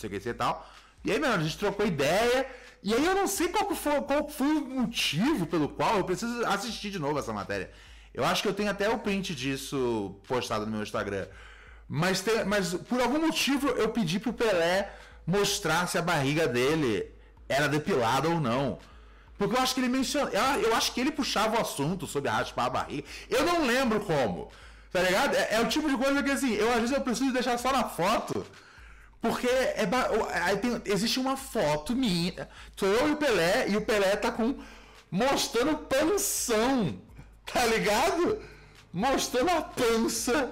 [0.00, 0.68] sei o que e tal.
[1.04, 2.46] E aí, mano, a gente trocou ideia.
[2.82, 6.44] E aí eu não sei qual foi, qual foi o motivo pelo qual eu preciso
[6.46, 7.70] assistir de novo essa matéria.
[8.12, 11.26] Eu acho que eu tenho até o print disso postado no meu Instagram.
[11.88, 14.90] Mas, tem, mas por algum motivo eu pedi pro Pelé
[15.26, 17.10] mostrar se a barriga dele
[17.48, 18.78] era depilada ou não.
[19.36, 20.30] Porque eu acho que ele mencionou.
[20.30, 23.04] Eu acho que ele puxava o assunto sobre raspar a barriga.
[23.28, 24.50] Eu não lembro como.
[24.92, 25.34] Tá ligado?
[25.34, 27.72] É, é, o tipo de coisa que assim, eu às vezes eu preciso deixar só
[27.72, 28.44] na foto
[29.20, 29.86] Porque é,
[30.42, 32.48] aí tem- existe uma foto minha.
[32.74, 34.56] Tô eu e o Pelé, e o Pelé tá com.
[35.10, 36.98] mostrando panção.
[37.52, 38.40] Tá ligado?
[38.92, 40.50] Mostrando a pança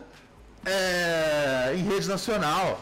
[0.66, 2.80] é, em rede nacional.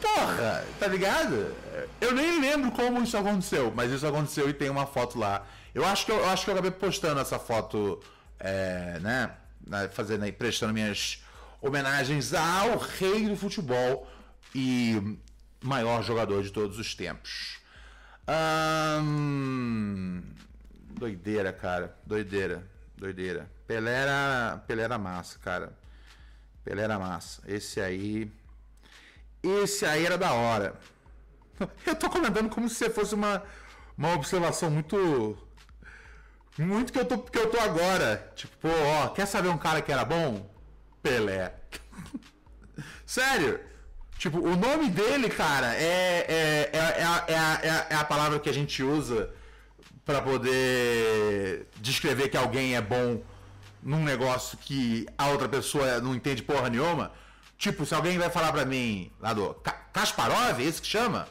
[0.00, 1.54] Porra, tá ligado?
[2.00, 5.46] Eu nem lembro como isso aconteceu, mas isso aconteceu e tem uma foto lá.
[5.74, 8.00] Eu acho que eu, eu acho que eu acabei postando essa foto,
[8.38, 9.30] é, né?
[9.92, 11.22] Fazendo aí, prestando minhas
[11.60, 14.06] homenagens ao rei do futebol
[14.54, 15.18] e
[15.62, 17.58] maior jogador de todos os tempos.
[18.26, 19.06] Ahn,
[20.90, 21.96] doideira, cara.
[22.04, 22.66] Doideira.
[22.96, 23.50] Doideira.
[23.66, 25.76] Pelé era, Pelé era massa, cara.
[26.64, 27.42] Pelé era massa.
[27.46, 28.32] Esse aí.
[29.42, 30.74] Esse aí era da hora.
[31.86, 33.42] Eu tô comentando como se fosse uma,
[33.96, 35.38] uma observação muito.
[36.58, 38.32] Muito que eu, tô, que eu tô agora.
[38.34, 40.50] Tipo, ó, quer saber um cara que era bom?
[41.02, 41.54] Pelé.
[43.04, 43.60] Sério.
[44.18, 47.94] Tipo, o nome dele, cara, é, é, é, é, a- é, a- é a- é
[47.96, 49.30] a palavra que a gente usa
[50.04, 53.22] pra poder descrever que alguém é bom
[53.82, 57.12] num negócio que a outra pessoa não entende porra nenhuma.
[57.58, 61.28] Tipo, se alguém vai falar pra mim, lá do Ka- Kasparov, é esse que chama?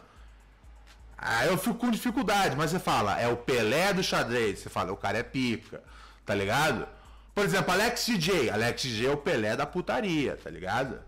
[1.17, 4.59] Aí eu fico com dificuldade, mas você fala, é o Pelé do xadrez.
[4.59, 5.81] Você fala, o cara é pica,
[6.25, 6.87] tá ligado?
[7.33, 8.49] Por exemplo, Alex DJ.
[8.49, 10.99] Alex DJ é o Pelé da putaria, tá ligado?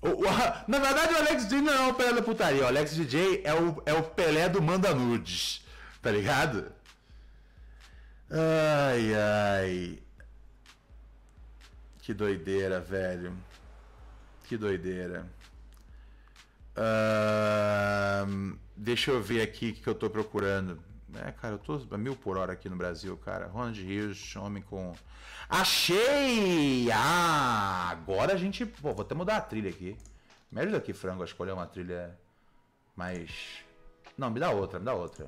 [0.00, 0.24] O- o-
[0.68, 2.62] na verdade, o Alex DJ não é o Pelé da putaria.
[2.64, 5.64] O Alex DJ é o, é o Pelé do Manda Nudes,
[6.00, 6.70] tá ligado?
[8.30, 9.98] Ai, ai.
[12.00, 13.36] Que doideira, velho.
[14.44, 15.26] Que doideira.
[16.76, 20.82] Ahn, deixa eu ver aqui o que eu tô procurando.
[21.14, 23.46] É, cara, eu tô a mil por hora aqui no Brasil, cara.
[23.46, 24.94] Ronald Rios, homem com.
[25.48, 26.90] Achei!
[26.92, 28.66] Ah, agora a gente.
[28.66, 29.96] Pô, vou até mudar a trilha aqui.
[30.52, 32.18] Me ajuda aqui, frango, a escolher uma trilha
[32.94, 33.30] mais.
[34.16, 35.26] Não, me dá outra, me dá outra.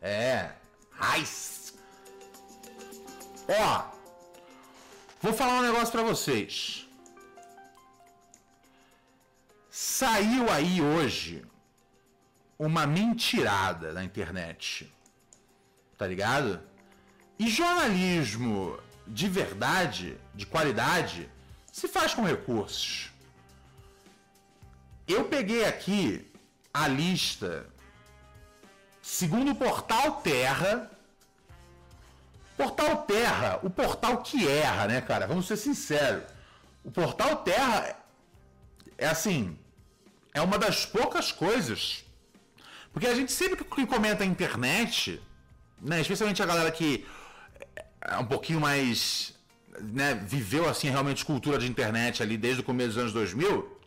[0.00, 0.52] É.
[0.92, 1.74] Raiz!
[3.48, 3.90] Ó,
[5.22, 6.86] vou falar um negócio pra vocês.
[9.70, 11.44] Saiu aí hoje
[12.58, 14.92] uma mentirada na internet.
[15.98, 16.60] Tá ligado?
[17.38, 21.28] E jornalismo de verdade, de qualidade,
[21.72, 23.10] se faz com recursos.
[25.06, 26.30] Eu peguei aqui
[26.72, 27.66] a lista,
[29.00, 30.90] segundo o portal Terra.
[32.56, 35.26] Portal Terra, o portal que erra, né, cara?
[35.26, 36.24] Vamos ser sinceros.
[36.84, 37.96] O portal Terra
[38.96, 39.58] é assim,
[40.34, 42.04] é uma das poucas coisas.
[42.92, 45.22] Porque a gente sempre que comenta a internet,
[45.80, 47.06] né, especialmente a galera que
[48.00, 49.34] é um pouquinho mais,
[49.80, 53.78] né, viveu assim realmente cultura de internet ali desde o começo dos anos 2000,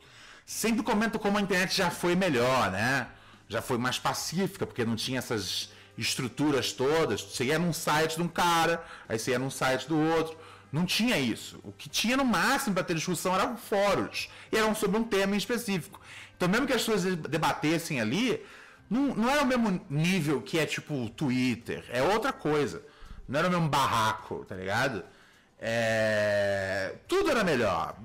[0.45, 3.07] sempre comenta como a internet já foi melhor, né?
[3.47, 7.21] Já foi mais pacífica, porque não tinha essas estruturas todas.
[7.21, 10.37] Você ia num site de um cara, aí você ia num site do outro.
[10.71, 11.59] Não tinha isso.
[11.63, 14.29] O que tinha no máximo para ter discussão eram fóruns.
[14.51, 15.99] E eram sobre um tema em específico.
[16.35, 18.43] Então, mesmo que as pessoas debatessem ali,
[18.91, 21.85] não, não era o mesmo nível que é tipo Twitter.
[21.89, 22.83] É outra coisa.
[23.25, 25.01] Não era o mesmo barraco, tá ligado?
[25.57, 27.95] É, Tudo era melhor.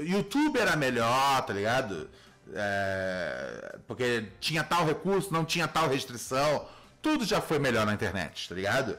[0.00, 2.10] YouTube era melhor, tá ligado?
[2.52, 6.66] É, Porque tinha tal recurso, não tinha tal restrição.
[7.00, 8.98] Tudo já foi melhor na internet, tá ligado?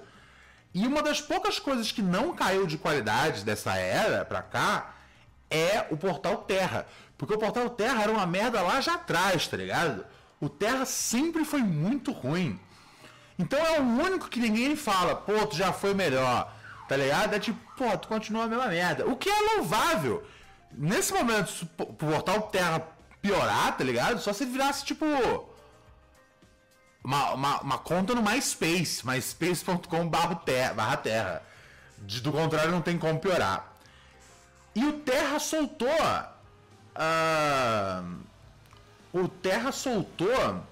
[0.74, 4.96] E uma das poucas coisas que não caiu de qualidade dessa era pra cá
[5.50, 6.88] é o Portal Terra.
[7.18, 10.06] Porque o Portal Terra era uma merda lá já atrás, tá ligado?
[10.44, 12.60] O Terra sempre foi muito ruim.
[13.40, 16.54] Então é o único que ninguém fala, pô, tu já foi melhor,
[16.90, 17.34] tá ligado?
[17.34, 19.08] É tipo, pô, tu continua a mesma merda.
[19.08, 20.22] O que é louvável.
[20.74, 22.86] Nesse momento, se o Portal Terra
[23.22, 24.20] piorar, tá ligado?
[24.20, 25.06] Só se virasse, tipo,
[27.02, 31.42] uma, uma, uma conta no MySpace, myspace.com barra terra,
[32.22, 33.78] Do contrário, não tem como piorar.
[34.76, 35.88] E o Terra soltou.
[36.96, 38.04] ah,
[39.14, 40.66] o Terra soltou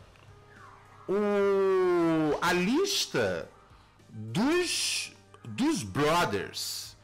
[1.08, 3.48] o, a lista
[4.10, 6.98] dos, dos brothers.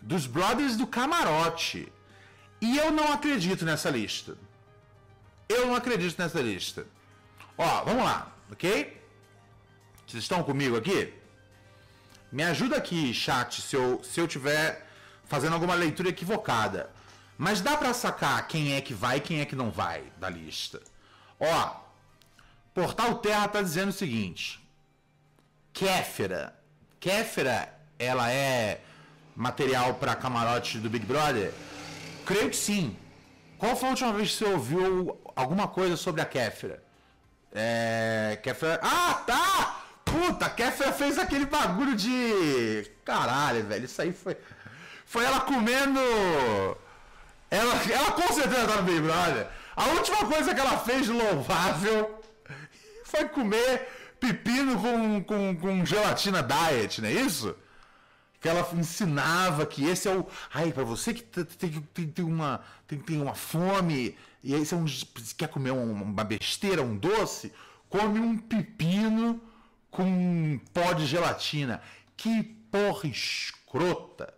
[0.00, 1.92] Dos brothers do camarote.
[2.60, 4.36] E eu não acredito nessa lista.
[5.48, 6.86] Eu não acredito nessa lista.
[7.58, 8.98] Ó, vamos lá, ok?
[10.06, 11.12] Vocês estão comigo aqui?
[12.32, 14.86] Me ajuda aqui, chat, se eu, se eu tiver
[15.26, 16.90] fazendo alguma leitura equivocada.
[17.40, 20.28] Mas dá pra sacar quem é que vai e quem é que não vai da
[20.28, 20.78] lista.
[21.40, 21.74] Ó,
[22.74, 24.60] Portal Terra tá dizendo o seguinte:
[25.72, 26.54] Kéfera.
[27.00, 28.82] Kéfera, ela é
[29.34, 31.54] material para camarote do Big Brother?
[32.26, 32.94] Creio que sim.
[33.56, 36.84] Qual foi a última vez que você ouviu alguma coisa sobre a Kéfera?
[37.54, 38.38] É.
[38.42, 38.80] Kéfera.
[38.82, 39.84] Ah, tá!
[40.04, 42.86] Puta, a Kéfera fez aquele bagulho de.
[43.02, 43.86] Caralho, velho.
[43.86, 44.36] Isso aí foi.
[45.06, 46.00] Foi ela comendo.
[47.50, 49.48] Ela, ela com certeza tá no Big Brother.
[49.76, 52.22] A última coisa que ela fez louvável
[53.04, 53.88] foi comer
[54.20, 57.56] pepino com, com, com gelatina diet, não é isso?
[58.40, 60.26] Que ela ensinava que esse é o.
[60.54, 61.44] Ai, pra você que tem,
[61.82, 64.86] tem, tem, uma, tem, tem uma fome e aí você é um,
[65.36, 67.52] quer comer um- uma besteira, um doce,
[67.88, 69.40] come um pepino
[69.90, 71.82] com um pó de gelatina.
[72.16, 74.32] Que porra escrota!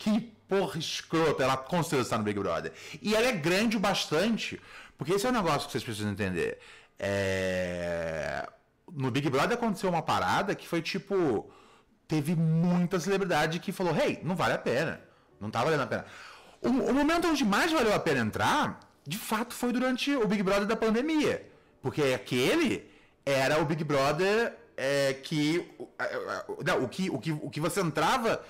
[0.00, 1.44] Que porra escrota.
[1.44, 2.72] Ela com certeza está no Big Brother.
[3.00, 4.60] E ela é grande o bastante.
[4.96, 6.58] Porque esse é um negócio que vocês precisam entender.
[6.98, 8.48] É...
[8.92, 11.52] No Big Brother aconteceu uma parada que foi tipo.
[12.08, 15.00] Teve muita celebridade que falou: hey, não vale a pena.
[15.38, 16.06] Não tá valendo a pena.
[16.62, 20.42] O, o momento onde mais valeu a pena entrar, de fato, foi durante o Big
[20.42, 21.46] Brother da pandemia.
[21.82, 22.90] Porque aquele
[23.24, 25.70] era o Big Brother é, que.
[26.66, 28.42] Não, o que, o, que, o que você entrava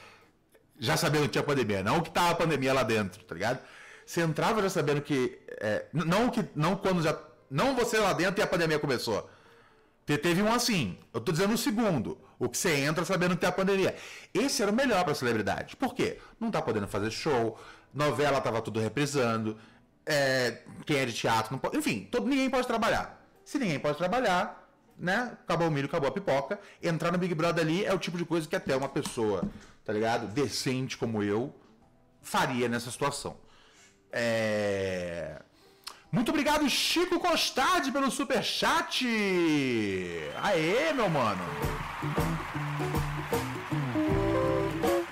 [0.81, 3.61] já sabendo que tinha pandemia, não que tava a pandemia lá dentro, tá ligado?
[4.05, 5.39] Você entrava já sabendo que.
[5.61, 6.45] é, não que.
[6.57, 7.17] Não quando já.
[7.49, 9.29] Não você lá dentro e a pandemia começou.
[10.07, 13.41] Te- Teve um assim, eu tô dizendo o segundo, o que você entra sabendo que
[13.43, 13.95] tem a pandemia.
[14.35, 15.77] Esse era o melhor pra celebridade.
[15.77, 16.19] Por quê?
[16.41, 17.57] Não tá podendo fazer show,
[17.95, 19.57] novela tava tudo reprisando,
[20.07, 21.77] é, quem é de teatro não pode.
[21.77, 23.21] Enfim, todo, ninguém pode trabalhar.
[23.45, 25.33] Se ninguém pode trabalhar, né?
[25.45, 26.59] Acabou o milho, acabou a pipoca.
[26.83, 29.43] Entrar no Big Brother ali é o tipo de coisa que até uma pessoa,
[29.91, 30.29] tá ligado?
[30.29, 31.53] Decente como eu,
[32.23, 33.37] faria nessa situação.
[34.13, 35.43] É.
[36.13, 39.05] Muito obrigado, Chico Costade, pelo superchat!
[40.41, 41.43] Aê, meu mano!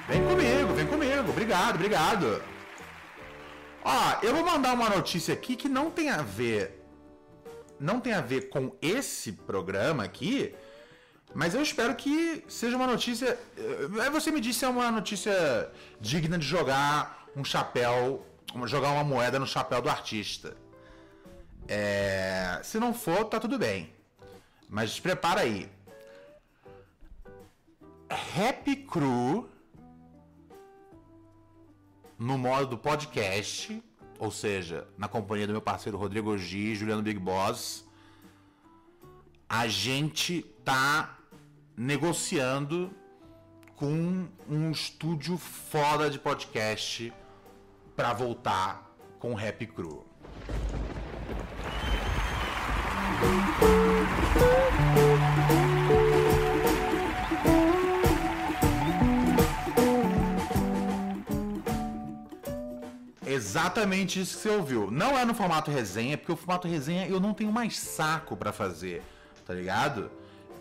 [0.06, 1.30] Vem comigo, vem comigo.
[1.30, 2.42] Obrigado, obrigado.
[3.84, 6.84] Ó, eu vou mandar uma notícia aqui que não tem a ver.
[7.80, 10.54] Não tem a ver com esse programa aqui,
[11.40, 13.38] mas eu espero que seja uma notícia.
[13.56, 15.70] eh, Você me disse se é uma notícia
[16.00, 18.26] digna de jogar um chapéu.
[18.66, 20.56] Jogar uma moeda no chapéu do artista.
[21.68, 23.92] É, se não for, tá tudo bem.
[24.68, 25.70] Mas prepara aí.
[28.10, 29.48] Happy Crew
[32.18, 33.80] no modo podcast,
[34.18, 37.86] ou seja, na companhia do meu parceiro Rodrigo G, Juliano Big Boss,
[39.48, 41.17] a gente tá
[41.78, 42.90] negociando
[43.76, 47.12] com um estúdio foda de podcast
[47.94, 50.04] pra voltar com Happy Crew.
[63.24, 64.90] Exatamente isso que você ouviu.
[64.90, 68.52] Não é no formato resenha, porque o formato resenha eu não tenho mais saco pra
[68.52, 69.00] fazer,
[69.46, 70.10] tá ligado?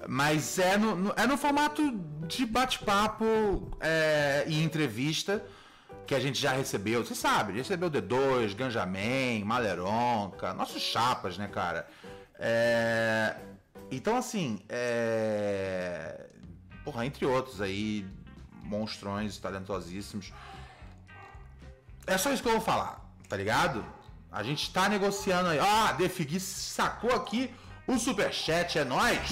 [0.07, 1.81] Mas é no, no- é no formato
[2.27, 5.43] de bate-papo é, e entrevista
[6.05, 7.03] que a gente já recebeu.
[7.05, 11.87] Você sabe, recebeu D2, Ganjamin, Maleronca, nossos chapas, né, cara?
[12.39, 13.35] É,
[13.91, 16.25] então, assim, é,
[16.85, 18.05] porra, entre outros aí,
[18.63, 20.31] monstrões talentosíssimos.
[22.05, 23.83] É só isso que eu vou falar, tá ligado?
[24.31, 25.59] A gente tá negociando aí.
[25.59, 27.53] Ah, Defigui sacou aqui
[27.85, 29.29] o superchat, é nóis!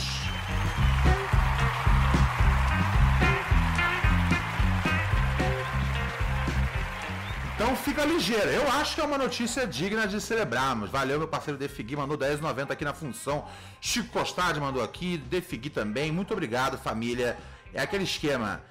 [7.55, 8.49] Então fica ligeiro.
[8.49, 10.89] Eu acho que é uma notícia digna de celebrarmos.
[10.89, 13.45] Valeu, meu parceiro Defigui, mandou 10,90 aqui na função.
[13.81, 16.12] Chico Costade mandou aqui, Defigui também.
[16.12, 17.37] Muito obrigado, família.
[17.73, 18.62] É aquele esquema.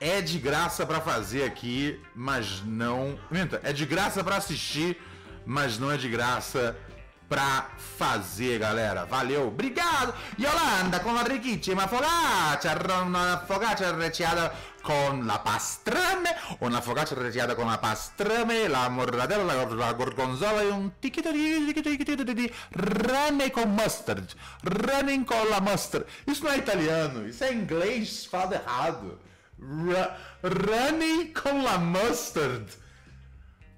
[0.00, 3.18] É de graça pra fazer aqui, mas não.
[3.30, 5.00] Minta, é de graça pra assistir,
[5.46, 6.76] mas não é de graça
[7.34, 9.06] pra fazer, galera.
[9.06, 10.14] Valeu, obrigado!
[10.38, 16.30] Yolanda con la ricchissima focaccia, una focaccia arreciata con la pastrame,
[16.60, 22.52] una focaccia arreciata con la pastrame, la mortadella, la, la gorgonzola e ticchito, ticchito di
[22.70, 24.32] running con mustard.
[24.62, 26.06] Running con la mustard.
[26.26, 29.18] Isso não é italiano, isso é inglês falado errado.
[29.58, 30.12] Ru-
[30.44, 32.64] running com la mustard.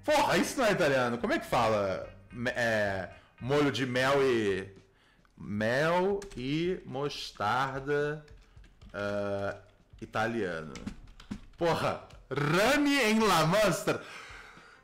[0.05, 1.17] Porra, isso não é italiano.
[1.17, 2.07] Como é que fala?
[2.55, 3.09] É,
[3.39, 4.75] molho de mel e.
[5.39, 8.25] Mel e mostarda
[8.93, 9.55] ah,
[10.01, 10.73] italiano.
[11.57, 14.03] Porra, rami em la mustard.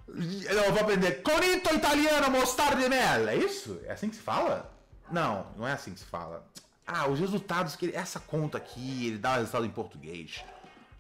[0.08, 1.24] Eu vou aprender.
[1.24, 3.28] Conito italiano mostarda e mel.
[3.28, 3.80] É isso?
[3.86, 4.72] É assim que se fala?
[5.12, 6.46] Não, não é assim que se fala.
[6.86, 10.44] Ah, os resultados que ele, essa conta aqui, ele dá o resultado em português.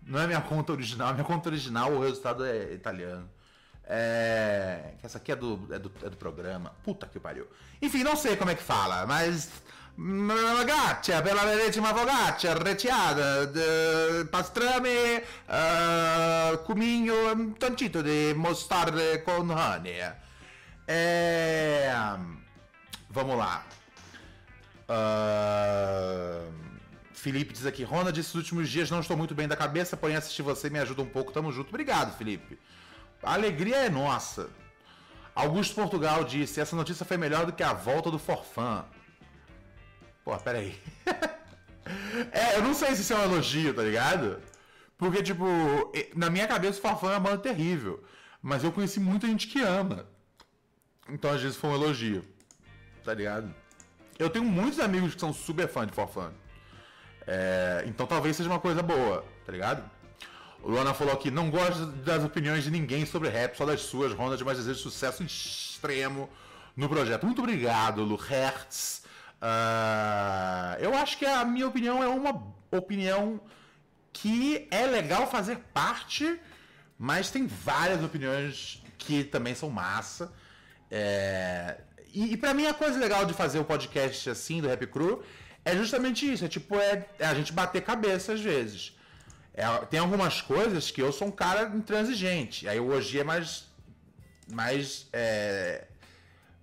[0.06, 3.30] Não é minha conta original, minha conta original o resultado é italiano.
[3.86, 6.71] É, essa aqui é do, é, do, é do programa.
[6.84, 7.47] Puta que pariu.
[7.81, 9.49] Enfim, não sei como é que fala, mas.
[9.95, 19.51] Focaccia, per la decima focaccia, recciata, de pastrame, uh, cumino, un toncito di mostarda con
[19.51, 20.01] honey.
[20.88, 21.93] É...
[23.09, 23.63] Vamos lá.
[24.89, 26.51] Uh...
[27.13, 30.41] Felipe diz aqui, Ronald, esses últimos dias não estou muito bem da cabeça, porém assistir
[30.41, 31.69] você me ajuda um pouco, tamo junto.
[31.69, 32.59] Obrigado, Felipe.
[33.24, 34.49] A alegria é nossa.
[35.34, 38.86] Augusto Portugal disse, essa notícia foi melhor do que a volta do Forfã.
[40.24, 40.80] Pô, peraí.
[42.32, 44.41] é, eu não sei se isso é um elogio, tá ligado?
[44.97, 45.45] Porque, tipo,
[46.15, 48.03] na minha cabeça o Forfã é uma banda terrível.
[48.41, 50.05] Mas eu conheci muita gente que ama.
[51.09, 52.24] Então, às vezes, foi um elogio.
[53.03, 53.53] Tá ligado?
[54.19, 56.32] Eu tenho muitos amigos que são super fãs de Forfã.
[57.26, 59.89] É, então talvez seja uma coisa boa, tá ligado?
[60.64, 64.14] O Luana falou aqui, não gosto das opiniões de ninguém sobre rap, só das suas,
[64.14, 66.30] Ronald, mas desejo sucesso extremo
[66.74, 67.26] no projeto.
[67.26, 69.03] Muito obrigado, Lu Hertz.
[69.41, 72.41] Uh, eu acho que a minha opinião é uma
[72.72, 73.41] opinião
[74.14, 76.39] que é legal fazer parte,
[76.97, 80.32] mas tem várias opiniões que também são massa.
[80.89, 81.82] É,
[82.14, 85.22] e, e para mim a coisa legal de fazer o podcast assim do Rap Crew
[85.66, 86.45] é justamente isso.
[86.45, 88.95] É tipo, é, é a gente bater cabeça às vezes.
[89.54, 92.68] É, tem algumas coisas que eu sou um cara intransigente.
[92.68, 93.66] Aí hoje é mais.
[94.51, 95.08] mais.
[95.14, 95.86] É,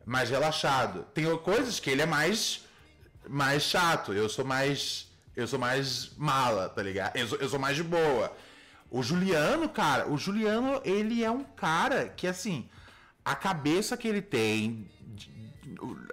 [0.04, 1.04] mais relaxado.
[1.14, 2.64] Tem coisas que ele é mais.
[3.28, 4.12] mais chato.
[4.12, 5.08] Eu sou mais.
[5.36, 7.16] Eu sou mais mala, tá ligado?
[7.16, 8.36] Eu sou, eu sou mais de boa.
[8.90, 12.68] O Juliano, cara, o Juliano, ele é um cara que, assim,
[13.24, 14.90] a cabeça que ele tem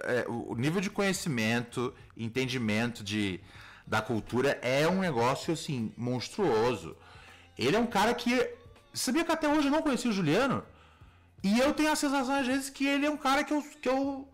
[0.04, 3.40] é, o nível de conhecimento, entendimento de,
[3.88, 6.94] da cultura é um negócio assim monstruoso.
[7.56, 8.32] Ele é um cara que
[8.92, 10.62] sabia que até hoje eu não conhecia o Juliano
[11.42, 13.88] e eu tenho a sensação às vezes que ele é um cara que eu que
[13.88, 14.28] eu,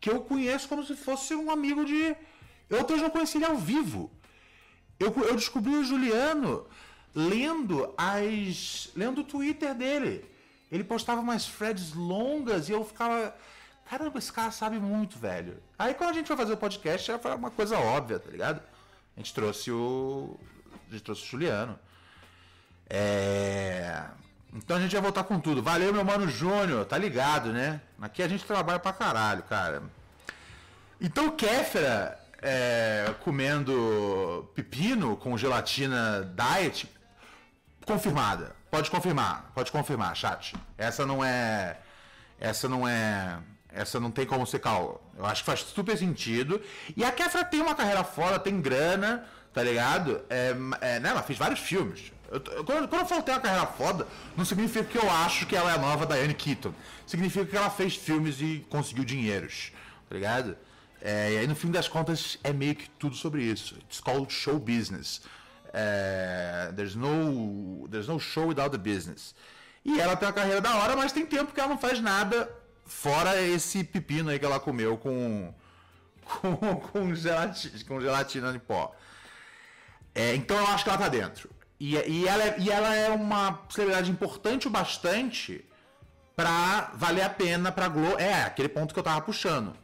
[0.00, 2.14] que eu conheço como se fosse um amigo de
[2.68, 4.10] eu até hoje não conheci ele ao vivo.
[5.00, 6.66] Eu, eu descobri o Juliano
[7.14, 10.26] lendo as lendo o Twitter dele.
[10.70, 13.34] Ele postava umas threads longas e eu ficava
[13.88, 15.62] Caramba, esse cara sabe muito, velho.
[15.78, 18.73] Aí quando a gente foi fazer o podcast, já foi uma coisa óbvia, tá ligado?
[19.16, 20.38] A gente trouxe o.
[20.88, 21.78] A gente trouxe o Juliano.
[22.88, 24.04] É.
[24.52, 25.62] Então a gente vai voltar com tudo.
[25.62, 27.80] Valeu, meu mano Júnior, tá ligado, né?
[28.00, 29.82] Aqui a gente trabalha pra caralho, cara.
[31.00, 36.88] Então, Kéfera é, comendo pepino com gelatina diet,
[37.84, 38.54] confirmada.
[38.70, 40.54] Pode confirmar, pode confirmar, chat.
[40.78, 41.78] Essa não é.
[42.38, 43.38] Essa não é
[43.74, 45.02] essa não tem como ser cal.
[45.16, 46.60] Eu acho que faz super sentido.
[46.96, 50.20] E a Kefra tem uma carreira fora, tem grana, tá ligado?
[50.28, 52.12] É, é, né, ela fez vários filmes.
[52.30, 54.06] Eu, quando, quando eu falo tem uma carreira foda,
[54.36, 56.74] não significa que eu acho que ela é a nova Diane Keaton.
[57.06, 59.72] Significa que ela fez filmes e conseguiu dinheiros,
[60.08, 60.56] tá ligado?
[61.00, 63.76] É, e aí no fim das contas é meio que tudo sobre isso.
[63.86, 65.20] It's called show business.
[65.72, 69.34] É, there's, no, there's no show without the business.
[69.84, 72.48] E ela tem uma carreira da hora, mas tem tempo que ela não faz nada
[72.84, 75.52] Fora esse pepino aí que ela comeu com.
[76.24, 78.94] com, com, gelatina, com gelatina de pó.
[80.14, 81.50] É, então eu acho que ela tá dentro.
[81.78, 85.64] E, e, ela, é, e ela é uma celebridade importante o bastante
[86.36, 88.18] pra valer a pena pra Globo.
[88.18, 89.76] É, aquele ponto que eu tava puxando.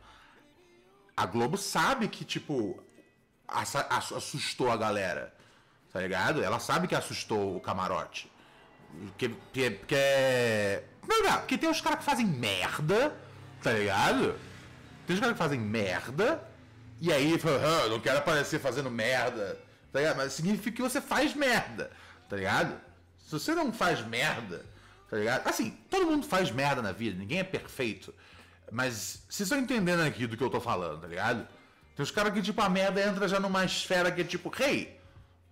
[1.17, 2.83] A Globo sabe que, tipo,
[3.47, 5.35] assustou a galera.
[5.93, 6.43] Tá ligado?
[6.43, 8.31] Ela sabe que assustou o camarote.
[8.93, 13.17] Porque, porque, porque não, porque tem os caras que fazem merda,
[13.63, 14.35] tá ligado?
[15.07, 16.43] Tem os caras que fazem merda,
[17.01, 19.59] e aí fala, ah, não quero aparecer fazendo merda,
[19.91, 20.17] tá ligado?
[20.19, 21.91] Mas significa que você faz merda,
[22.29, 22.79] tá ligado?
[23.25, 24.65] Se você não faz merda,
[25.09, 25.47] tá ligado?
[25.47, 28.15] Assim, todo mundo faz merda na vida, ninguém é perfeito.
[28.71, 31.47] Mas vocês estão entendendo aqui do que eu tô falando, tá ligado?
[31.97, 35.01] Tem os caras que, tipo, a merda entra já numa esfera que é tipo, hey,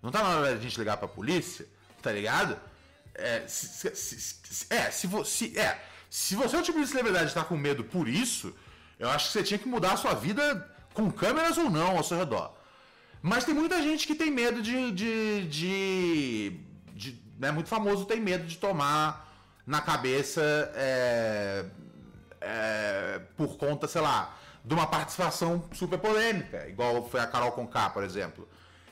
[0.01, 1.67] não tá na hora da gente ligar pra polícia,
[2.01, 2.57] tá ligado?
[3.19, 7.27] É, se, se, se, é, se, você, é, se você é o tipo de celebridade
[7.27, 8.55] está com medo por isso,
[8.97, 12.03] eu acho que você tinha que mudar a sua vida com câmeras ou não ao
[12.03, 12.55] seu redor.
[13.21, 14.91] Mas tem muita gente que tem medo de.
[14.91, 16.59] de, de,
[16.93, 19.27] de né, muito famoso tem medo de tomar
[19.65, 20.41] na cabeça
[20.73, 21.65] é,
[22.41, 27.89] é, por conta, sei lá, de uma participação super polêmica, igual foi a Carol Conká,
[27.89, 28.47] por exemplo.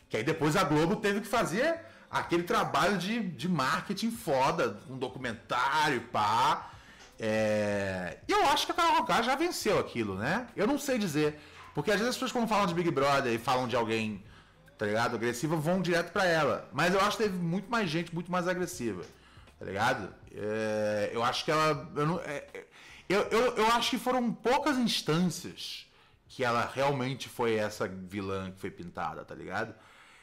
[0.09, 1.79] Que aí depois a Globo teve que fazer
[2.09, 6.71] aquele trabalho de, de marketing foda, um documentário, pá.
[7.19, 8.17] É...
[8.27, 10.47] Eu acho que a Carol Conká já venceu aquilo, né?
[10.55, 11.39] Eu não sei dizer.
[11.73, 14.23] Porque às vezes as pessoas quando falam de Big Brother e falam de alguém,
[14.77, 16.69] tá ligado, agressiva, vão direto para ela.
[16.73, 19.03] Mas eu acho que teve muito mais gente muito mais agressiva.
[19.59, 20.13] tá ligado?
[20.33, 21.91] É, eu acho que ela.
[21.95, 22.65] Eu, não, é, é,
[23.09, 25.87] eu, eu, eu acho que foram poucas instâncias
[26.27, 29.73] que ela realmente foi essa vilã que foi pintada, tá ligado?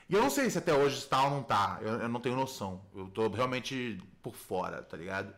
[0.08, 1.78] E eu não sei se até hoje está ou não tá.
[1.80, 2.82] Eu, eu não tenho noção.
[2.94, 5.34] Eu tô realmente por fora, tá ligado?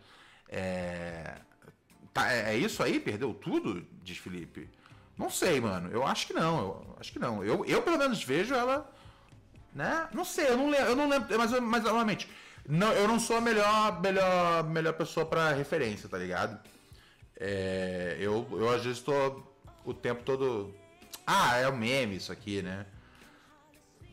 [0.48, 1.36] É,
[2.12, 2.98] tá, é, é isso aí?
[2.98, 3.86] Perdeu tudo?
[4.02, 4.68] Diz Felipe.
[5.16, 5.90] Não sei, mano.
[5.90, 6.58] Eu acho que não.
[6.58, 7.44] Eu acho que não.
[7.44, 8.92] Eu, eu pelo menos vejo ela.
[9.74, 10.08] Né?
[10.12, 10.86] Não sei, eu não lembro.
[10.86, 12.28] Eu não lembro mas, mas novamente,
[12.68, 16.58] não, eu não sou a melhor, melhor, melhor pessoa para referência, tá ligado?
[17.38, 19.42] É, eu, eu às vezes tô
[19.84, 20.74] o tempo todo.
[21.26, 22.86] Ah, é um meme isso aqui, né?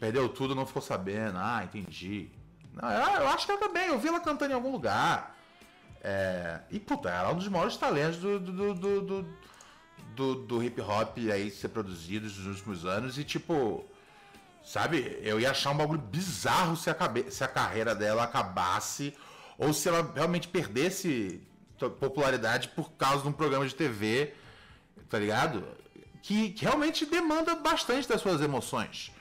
[0.03, 1.37] Perdeu tudo, não ficou sabendo.
[1.37, 2.29] Ah, entendi.
[2.73, 3.87] Não, eu, acho que ela também.
[3.87, 5.33] Eu vi ela cantando em algum lugar.
[6.03, 9.25] É, e puta, ela é um dos maiores talentos do, do, do, do,
[10.13, 13.17] do, do hip hop aí ser produzido nos últimos anos.
[13.17, 13.85] E tipo,
[14.61, 19.15] sabe, eu ia achar um bagulho bizarro se a, cabe, se a carreira dela acabasse
[19.57, 21.41] ou se ela realmente perdesse
[21.97, 24.33] popularidade por causa de um programa de TV,
[25.09, 25.65] tá ligado?
[26.21, 29.12] Que, que realmente demanda bastante das suas emoções,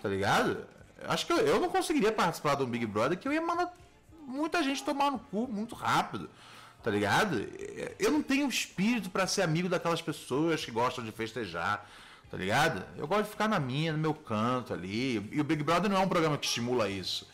[0.00, 0.64] tá ligado?
[1.08, 3.72] Acho que eu, eu, não conseguiria participar de um Big Brother que eu ia mandar
[4.26, 6.28] muita gente tomar no cu muito rápido,
[6.82, 7.46] tá ligado?
[7.98, 11.88] Eu não tenho espírito para ser amigo daquelas pessoas que gostam de festejar,
[12.30, 12.84] tá ligado?
[12.96, 15.28] Eu gosto de ficar na minha, no meu canto ali.
[15.32, 17.28] E o Big Brother não é um programa que estimula isso.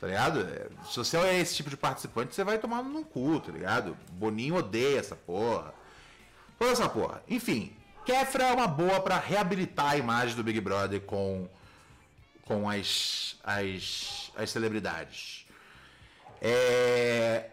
[0.00, 0.46] Tá ligado?
[0.90, 3.94] Se você é esse tipo de participante, você vai tomar no cu, tá ligado?
[4.12, 5.74] Boninho odeia essa porra.
[6.58, 7.22] Toda essa porra.
[7.28, 11.46] Enfim, Kefra é uma boa para reabilitar a imagem do Big Brother com,
[12.50, 15.46] com as, as, as celebridades.
[16.42, 17.50] É...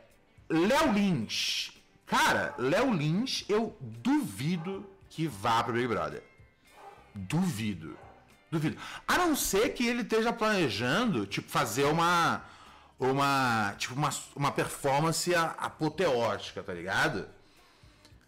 [0.50, 1.72] Léo Lins.
[2.08, 6.24] Cara, Léo Lins, eu duvido que vá pro Big Brother.
[7.14, 7.96] Duvido.
[8.50, 8.76] Duvido.
[9.08, 12.44] A não ser que ele esteja planejando, tipo, fazer uma.
[13.00, 13.76] Uma.
[13.78, 17.30] Tipo, uma, uma performance apoteótica, tá ligado?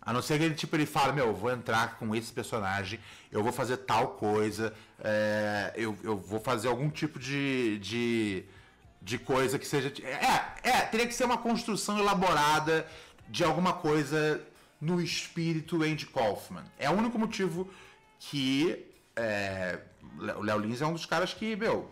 [0.10, 3.00] A não ser que ele, tipo, ele fala, meu, eu vou entrar com esse personagem,
[3.32, 8.44] eu vou fazer tal coisa, é, eu, eu vou fazer algum tipo de, de,
[9.00, 9.94] de coisa que seja.
[10.04, 12.88] É, é, teria que ser uma construção elaborada
[13.28, 14.42] de alguma coisa
[14.82, 16.64] no espírito Andy Kaufman.
[16.80, 17.70] É o único motivo
[18.18, 19.78] que é,
[20.18, 21.88] o Léo Lins é um dos caras que, meu,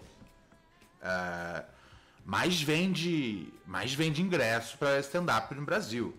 [1.03, 1.63] é,
[2.26, 6.18] mais vende mais vende ingresso para stand-up no Brasil,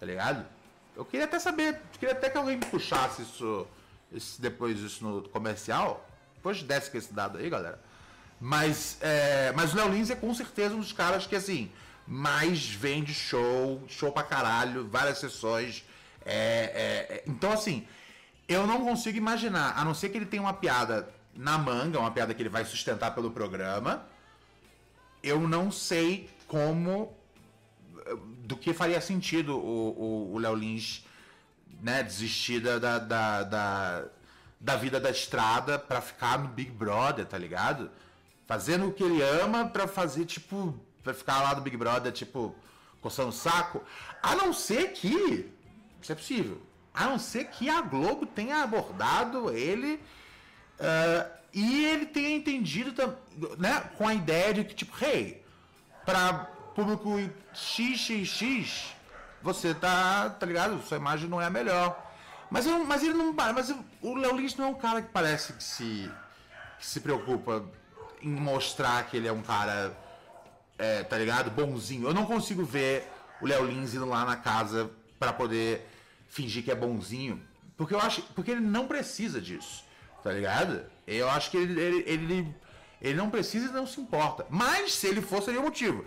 [0.00, 0.53] tá ligado?
[0.96, 3.66] Eu queria até saber, queria até que alguém me puxasse isso,
[4.38, 6.08] depois isso no comercial.
[6.36, 7.80] Depois desce com esse dado aí, galera.
[8.40, 11.70] Mas, é, mas o Léo Lins é com certeza um dos caras que, assim,
[12.06, 15.84] mais vende show, show pra caralho, várias sessões.
[16.24, 17.86] É, é, é então, assim,
[18.46, 22.10] eu não consigo imaginar, a não ser que ele tenha uma piada na manga, uma
[22.10, 24.04] piada que ele vai sustentar pelo programa.
[25.22, 27.16] Eu não sei como.
[28.44, 31.04] Do que faria sentido o Léo Lins
[31.80, 34.04] né, desistir da, da, da,
[34.60, 37.90] da, vida da estrada para ficar no Big Brother, tá ligado?
[38.46, 40.78] Fazendo o que ele ama para fazer, tipo.
[41.02, 42.54] Pra ficar lá no Big Brother, tipo,
[43.00, 43.82] coçando o saco.
[44.22, 45.50] A não ser que.
[46.00, 46.60] Isso é possível
[46.94, 50.00] a não ser que a Globo tenha abordado ele
[50.78, 52.94] uh, e ele tenha entendido
[53.58, 55.42] né, com a ideia de que, tipo, hey,
[56.06, 56.32] para
[56.74, 57.18] público
[57.54, 58.94] XXX,
[59.42, 60.82] você tá, tá ligado?
[60.82, 62.04] Sua imagem não é a melhor.
[62.50, 63.32] Mas, eu, mas ele não.
[63.32, 66.10] Mas o Léo Lins não é um cara que parece que se,
[66.78, 67.64] que se preocupa
[68.22, 69.96] em mostrar que ele é um cara,
[70.78, 71.50] é, tá ligado?
[71.50, 72.08] Bonzinho.
[72.08, 75.86] Eu não consigo ver o Léo Lins indo lá na casa para poder
[76.28, 77.42] fingir que é bonzinho.
[77.76, 78.22] Porque eu acho.
[78.34, 79.84] Porque ele não precisa disso.
[80.22, 80.84] Tá ligado?
[81.06, 82.56] Eu acho que ele, ele, ele,
[83.00, 84.46] ele não precisa e não se importa.
[84.48, 86.04] Mas se ele for, seria o motivo.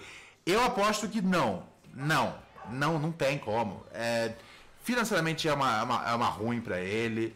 [0.47, 1.63] Eu aposto que não.
[1.93, 2.33] Não.
[2.69, 3.85] Não, não tem como.
[3.93, 4.33] É,
[4.81, 7.35] financeiramente é uma, é uma, é uma ruim para ele.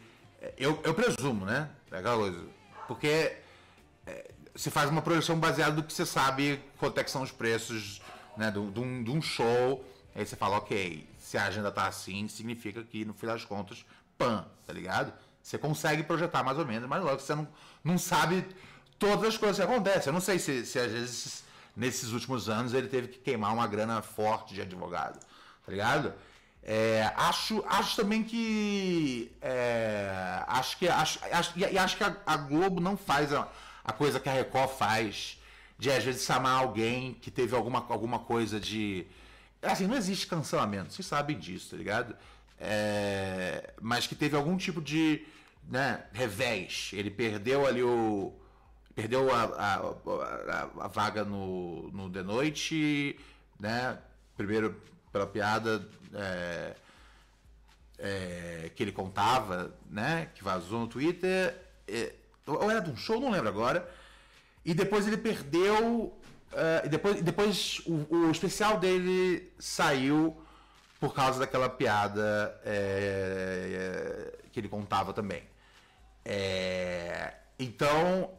[0.56, 1.68] Eu, eu presumo, né?
[1.90, 2.42] É aquela coisa.
[2.88, 3.36] Porque
[4.06, 7.30] é, se faz uma projeção baseada no que você sabe quanto é que são os
[7.30, 8.00] preços
[8.34, 9.84] né, de, de, um, de um show.
[10.14, 13.84] Aí você fala, ok, se a agenda tá assim, significa que no fim das contas,
[14.16, 15.12] pan, tá ligado?
[15.42, 17.46] Você consegue projetar mais ou menos, mas logo você não,
[17.84, 18.42] não sabe
[18.98, 20.08] todas as coisas que acontecem.
[20.08, 21.44] Eu não sei se, se às vezes
[21.76, 25.18] nesses últimos anos ele teve que queimar uma grana forte de advogado,
[25.64, 26.12] tá ligado?
[26.62, 29.32] É, acho, acho também que.
[29.40, 30.88] É, acho que.
[30.88, 33.48] Acho, acho, e acho que a, a Globo não faz a,
[33.84, 35.40] a, coisa que a Record faz,
[35.76, 39.08] de às vezes chamar alguém que teve alguma, alguma coisa de
[39.62, 42.16] Assim, não existe cancelamento, vocês sabem disso, tá ligado?
[42.58, 45.24] É, mas que teve algum tipo de
[45.68, 46.90] né, revés.
[46.92, 48.32] Ele perdeu ali o.
[48.94, 53.18] Perdeu a, a, a, a vaga no, no The Noite,
[53.58, 53.98] né?
[54.36, 54.80] primeiro
[55.12, 56.74] pela piada é,
[57.98, 60.28] é, que ele contava, né?
[60.34, 61.54] Que vazou no Twitter.
[61.86, 62.12] é,
[62.46, 63.88] ou era de um show, não lembro agora.
[64.64, 66.18] E depois ele perdeu.
[66.52, 70.36] é, e depois, depois o, o especial dele saiu
[70.98, 75.42] por causa daquela piada é, é, que ele contava também.
[76.24, 78.30] É, então,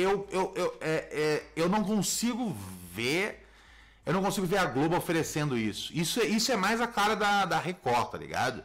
[0.00, 2.56] eu, eu, eu, é, é, eu não consigo
[2.94, 3.44] ver.
[4.06, 5.92] Eu não consigo ver a Globo oferecendo isso.
[5.94, 8.62] Isso, é- isso é mais a cara da, da Record, tá ligado?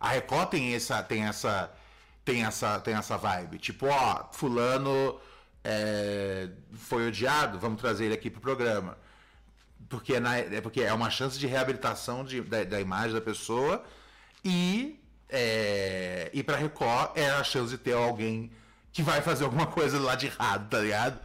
[0.00, 1.70] A Record tem essa, tem essa,
[2.24, 3.58] tem essa, tem essa vibe.
[3.58, 5.20] Tipo, ó, fulano
[5.62, 8.98] é, foi odiado, vamos trazer ele aqui pro programa.
[9.88, 13.84] Porque, na, é porque é uma chance de reabilitação de, da, da imagem da pessoa
[14.44, 18.50] e, é, e pra Record é a chance de ter alguém
[18.92, 21.18] que vai fazer alguma coisa lá de errado, tá ligado?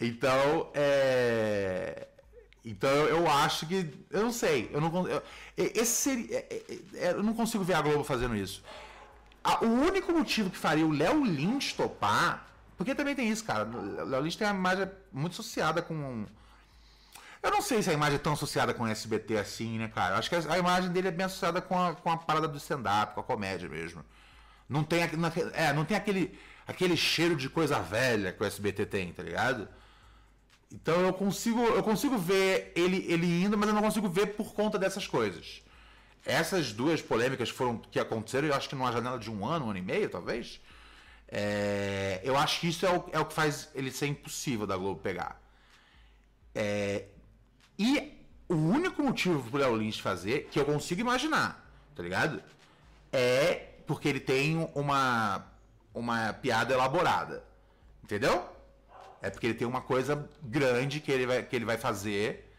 [0.00, 2.06] Então, é.
[2.64, 3.92] Então eu acho que.
[4.10, 4.68] Eu não sei.
[4.72, 5.22] Eu não, eu,
[5.56, 8.62] esse seria, é- é- é- eu não consigo ver a Globo fazendo isso.
[9.62, 12.44] O único motivo que faria o Léo Lynch topar.
[12.76, 13.64] Porque também tem isso, cara.
[13.64, 16.26] O Léo Lynch tem uma imagem muito associada com.
[17.42, 20.14] Eu não sei se a imagem é tão associada com o SBT assim, né, cara?
[20.14, 22.58] Eu acho que a, imagem dele é bem associada com a, com a parada do
[22.58, 24.04] stand-up, com a comédia mesmo.
[24.68, 25.00] Não tem,
[25.54, 26.36] é, não tem aquele,
[26.66, 29.68] aquele cheiro de coisa velha que o SBT tem, tá ligado?
[30.72, 34.52] Então eu consigo, eu consigo ver ele, ele indo, mas eu não consigo ver por
[34.52, 35.62] conta dessas coisas.
[36.24, 39.70] Essas duas polêmicas foram que aconteceram, eu acho que numa janela de um ano, um
[39.70, 40.60] ano e meio, talvez.
[41.28, 44.76] é, eu acho que isso é o, é o que faz ele ser impossível da
[44.76, 45.40] Globo pegar.
[46.54, 47.04] É,
[47.78, 48.12] e
[48.48, 51.64] o único motivo pro Léo Lynch fazer, que eu consigo imaginar,
[51.94, 52.42] tá ligado?
[53.12, 55.46] É porque ele tem uma,
[55.96, 57.42] uma piada elaborada.
[58.04, 58.46] Entendeu?
[59.22, 62.52] É porque ele tem uma coisa grande que ele vai, que ele vai fazer.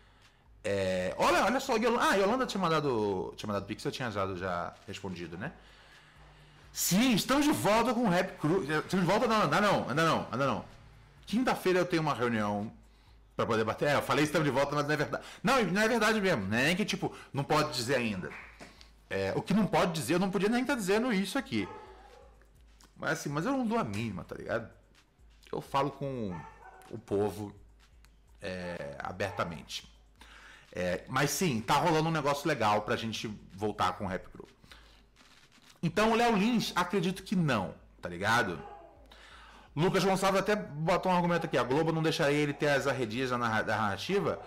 [0.64, 4.36] É, olha, olha só, Yolanda, ah, Yolanda tinha mandado, tinha mandado Pix, eu tinha já,
[4.36, 5.54] já respondido, né?
[6.74, 8.64] Sim, estamos de volta com o Rap Crew.
[8.64, 9.28] Estamos de volta?
[9.28, 10.66] Não, ainda não, ainda não, ainda não.
[11.26, 12.72] Quinta-feira eu tenho uma reunião
[13.36, 13.90] pra poder bater.
[13.90, 15.24] É, eu falei estamos de volta, mas não é verdade.
[15.44, 16.48] Não, não é verdade mesmo.
[16.48, 18.30] Não é nem que, tipo, não pode dizer ainda.
[19.10, 21.68] É, o que não pode dizer, eu não podia nem estar dizendo isso aqui.
[22.98, 24.70] Mas assim, mas eu não dou a mínima, tá ligado?
[25.52, 26.36] Eu falo com
[26.90, 27.54] o povo
[28.42, 29.90] é, abertamente.
[30.74, 34.48] É, mas sim, tá rolando um negócio legal pra gente voltar com o Rap Crew.
[35.82, 38.60] Então o Léo Lins, acredito que não, tá ligado?
[39.76, 43.30] Lucas Gonçalves até botou um argumento aqui, a Globo não deixaria ele ter as arredias
[43.30, 44.42] da narra- da narrativa.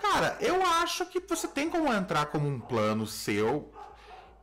[0.00, 3.72] Cara, eu acho que você tem como entrar como um plano seu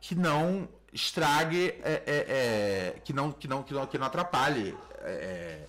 [0.00, 4.76] que não estrague, é, é, é, que, não, que, não, que, não, que não atrapalhe
[5.00, 5.66] é,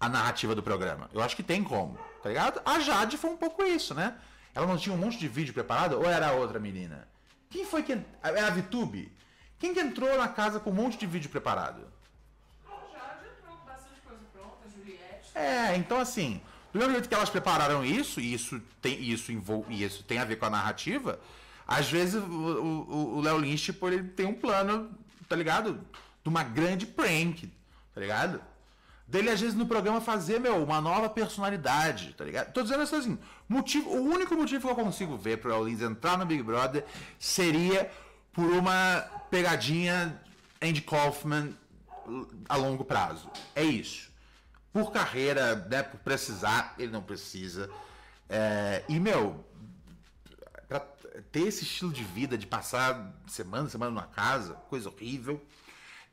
[0.00, 1.08] a narrativa do programa.
[1.14, 2.60] Eu acho que tem como, tá ligado?
[2.64, 4.16] A Jade foi um pouco isso, né?
[4.52, 7.06] Ela não tinha um monte de vídeo preparado ou era a outra menina?
[7.48, 7.96] Quem foi que.
[8.20, 9.16] Era a Vitube?
[9.58, 11.82] Quem que entrou na casa com um monte de vídeo preparado?
[12.92, 15.30] Já entrou com bastante coisa pronta, Juliette.
[15.36, 16.40] É, então assim,
[16.72, 20.18] do mesmo jeito que elas prepararam isso, e isso tem, isso envolve, e isso tem
[20.18, 21.20] a ver com a narrativa,
[21.68, 24.90] às vezes o- Léo Lynch, tipo, ele tem um plano,
[25.28, 25.78] tá ligado?
[26.22, 27.52] De uma grande prank,
[27.94, 28.40] tá ligado?
[29.06, 32.52] Dele, às vezes, no programa fazer, meu, uma nova personalidade, tá ligado?
[32.52, 36.18] Tô dizendo assim, motivo, o único motivo que eu consigo ver pro Léo Lynch entrar
[36.18, 36.84] no Big Brother
[37.18, 37.90] seria
[38.32, 39.00] por uma
[39.30, 40.20] pegadinha
[40.60, 41.54] Andy Kaufman
[42.48, 43.30] a longo prazo.
[43.54, 44.08] É isso.
[44.72, 47.70] Por carreira, né, por precisar, ele não precisa.
[48.28, 49.42] É, e, meu,
[51.22, 55.44] ter esse estilo de vida, de passar semana, semana numa casa, coisa horrível.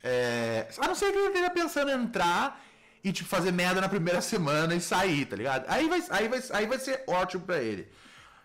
[0.02, 2.62] É, a não ser que ele esteja pensando em entrar
[3.02, 5.64] e, tipo, fazer merda na primeira semana e sair, tá ligado?
[5.68, 7.88] Aí vai, aí vai, aí vai ser ótimo pra ele.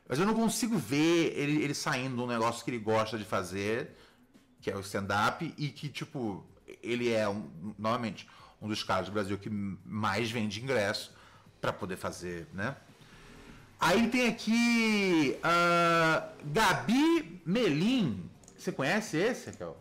[0.07, 3.25] Mas eu não consigo ver ele, ele saindo de um negócio que ele gosta de
[3.25, 3.95] fazer,
[4.59, 6.45] que é o stand-up, e que, tipo,
[6.83, 8.27] ele é, um, novamente,
[8.61, 11.13] um dos caras do Brasil que mais vende ingresso
[11.59, 12.75] pra poder fazer, né?
[13.81, 18.29] Aí tem aqui ah, Gabi Melim.
[18.55, 19.75] Você conhece esse, Raquel?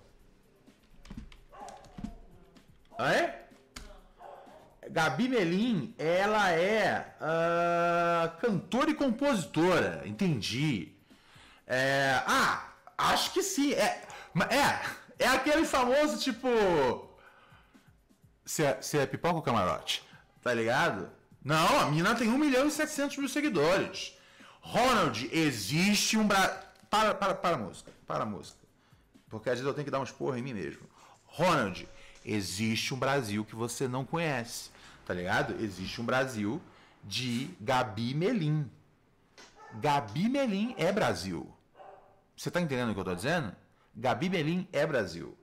[2.98, 3.44] Ah, é?
[4.88, 10.94] Gabi Melim, ela é ah, cantora e compositora, entendi.
[11.66, 13.74] É, ah, acho que sim.
[13.74, 14.02] É,
[14.48, 14.80] é,
[15.18, 16.48] é aquele famoso tipo.
[18.46, 20.02] Você é, é pipoca ou camarote?
[20.42, 21.19] Tá ligado?
[21.42, 24.16] Não, a mina tem 1 milhão e 700 mil seguidores.
[24.60, 26.48] Ronald, existe um Bra...
[26.90, 27.90] Para, para, para a música.
[28.06, 28.58] Para a música.
[29.28, 30.82] Porque às vezes eu tenho que dar uns porra em mim mesmo.
[31.24, 31.88] Ronald,
[32.24, 34.70] existe um Brasil que você não conhece.
[35.06, 35.54] Tá ligado?
[35.62, 36.60] Existe um Brasil
[37.04, 38.70] de Gabi Melim.
[39.74, 41.48] Gabi Melim é Brasil.
[42.36, 43.54] Você tá entendendo o que eu tô dizendo?
[43.94, 45.36] Gabi Melim é Brasil.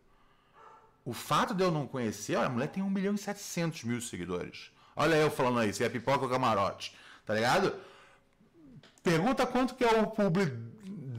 [1.06, 4.02] O fato de eu não conhecer, olha, a mulher tem 1 milhão e 700 mil
[4.02, 4.72] seguidores.
[4.98, 6.94] Olha eu falando aí, se é pipoca ou camarote,
[7.24, 7.74] tá ligado?
[9.04, 10.58] Pergunta quanto que é o público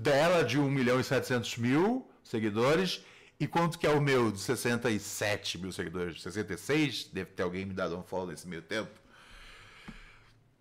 [0.03, 3.01] dela de 1 milhão e 700 mil seguidores
[3.39, 7.73] e quanto que é o meu de 67 mil seguidores, 66, deve ter alguém me
[7.73, 8.91] dado um follow nesse meio tempo.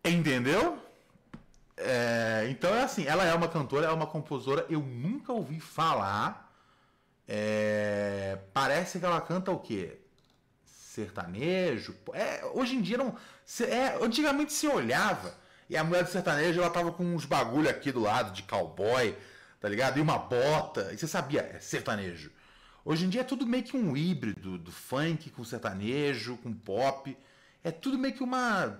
[0.05, 0.78] Entendeu?
[1.76, 6.53] É, então é assim, ela é uma cantora, é uma compositora, eu nunca ouvi falar.
[7.28, 9.99] É, parece que ela canta o quê?
[10.97, 11.95] Sertanejo?
[12.11, 13.15] É, hoje em dia não.
[13.61, 15.35] é, antigamente se olhava
[15.69, 19.15] e a mulher do sertanejo ela tava com uns bagulho aqui do lado de cowboy,
[19.59, 19.99] tá ligado?
[19.99, 20.91] E uma bota.
[20.91, 22.31] E você sabia, é sertanejo.
[22.83, 27.15] Hoje em dia é tudo meio que um híbrido do funk com sertanejo, com pop.
[27.63, 28.79] É tudo meio que uma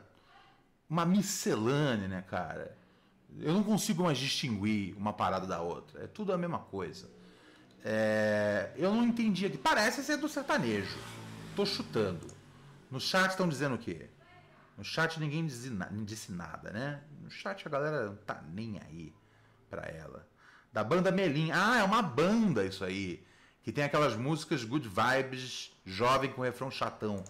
[0.90, 2.76] uma miscelânea, né, cara?
[3.40, 6.04] Eu não consigo mais distinguir uma parada da outra.
[6.04, 7.08] É tudo a mesma coisa.
[7.86, 9.58] É, eu não entendi aqui.
[9.58, 10.98] Parece ser do sertanejo.
[11.58, 12.28] Tô chutando.
[12.92, 14.10] No chat estão dizendo o quê?
[14.78, 17.02] No chat ninguém disse, na- disse nada, né?
[17.20, 19.12] No chat a galera não tá nem aí
[19.70, 20.28] pra ela.
[20.72, 21.50] Da banda Melim.
[21.52, 23.26] Ah, é uma banda isso aí.
[23.64, 27.24] Que tem aquelas músicas good vibes, jovem com refrão chatão.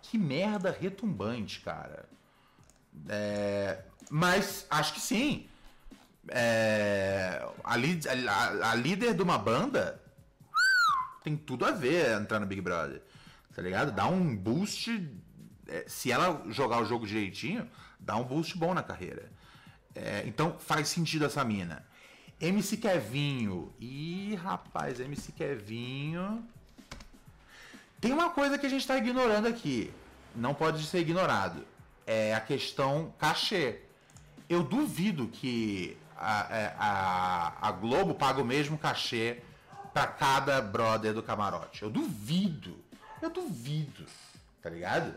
[0.00, 2.08] Que merda retumbante, cara.
[3.06, 5.46] É, mas acho que sim.
[6.28, 10.00] É, a, a- a líder de uma banda
[11.22, 13.02] tem tudo a ver entrar no Big Brother.
[13.54, 13.92] Tá ligado?
[13.92, 14.90] Dá um boost.
[15.68, 19.30] é, se ela jogar o jogo direitinho, dá um boost bom na carreira.
[19.94, 21.84] É, então faz sentido essa mina.
[22.40, 23.72] MC Kevinho.
[23.80, 26.44] Ih, rapaz, MC Kevinho.
[28.00, 29.90] Tem uma coisa que a gente tá ignorando aqui.
[30.34, 31.64] Não pode ser ignorado.
[32.06, 33.80] É a questão cachê.
[34.48, 39.40] Eu duvido que a, é, a, a Globo paga o mesmo cachê
[39.92, 41.82] pra cada brother do camarote.
[41.82, 42.83] Eu duvido.
[43.24, 44.04] Eu duvido.
[44.62, 45.14] Tá ligado?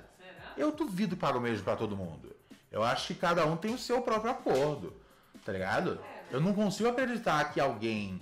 [0.55, 2.36] Eu duvido que paga o mesmo pra todo mundo.
[2.72, 4.93] Eu acho que cada um tem o seu próprio acordo.
[5.45, 5.99] Tá ligado?
[6.32, 8.22] Eu não consigo acreditar que alguém.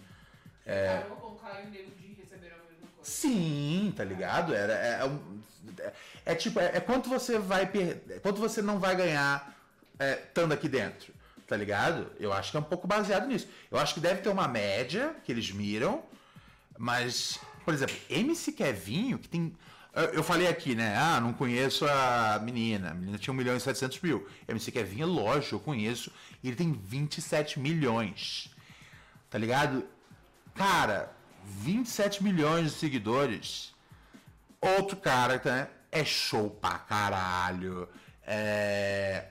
[0.65, 3.09] Carol com Caio e Nego de receberam a mesma coisa.
[3.11, 4.53] Sim, tá ligado?
[4.53, 5.93] Era, é, é, é-
[6.25, 8.19] é tipo, é, é quanto você vai perder.
[8.21, 9.55] Quanto você não vai ganhar
[9.99, 11.13] é, estando aqui dentro.
[11.47, 12.11] Tá ligado?
[12.19, 13.47] Eu acho que é um pouco baseado nisso.
[13.69, 16.03] Eu acho que deve ter uma média que eles miram,
[16.75, 19.55] mas, por exemplo, MC Kevinho, que tem.
[20.03, 20.95] Eu- falei aqui, né?
[20.97, 22.91] Ah, não conheço a menina.
[22.91, 24.27] A menina tinha 1 milhão e 700 mil.
[24.47, 26.11] MC Kevinho, lógico, eu conheço.
[26.43, 28.49] E ele tem 27 milhões.
[29.29, 29.85] Tá ligado?
[30.53, 31.11] Cara,
[31.45, 33.73] 27 milhões de seguidores.
[34.61, 35.67] Outro cara, né?
[35.91, 37.87] É show pra caralho.
[38.25, 39.25] É...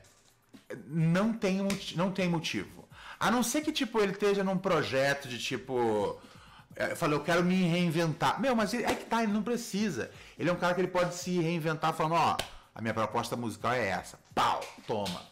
[0.87, 1.61] Não, tem,
[1.97, 2.89] não tem motivo.
[3.21, 6.19] A não ser que, tipo, ele esteja num projeto de tipo.
[6.77, 8.41] é, Eu falei, eu quero me reinventar.
[8.41, 10.11] Meu, mas é que tá, ele não precisa.
[10.39, 12.37] Ele é um cara que ele pode se reinventar falando, ó,
[12.75, 14.19] a minha proposta musical é essa.
[14.35, 15.23] Pau, toma.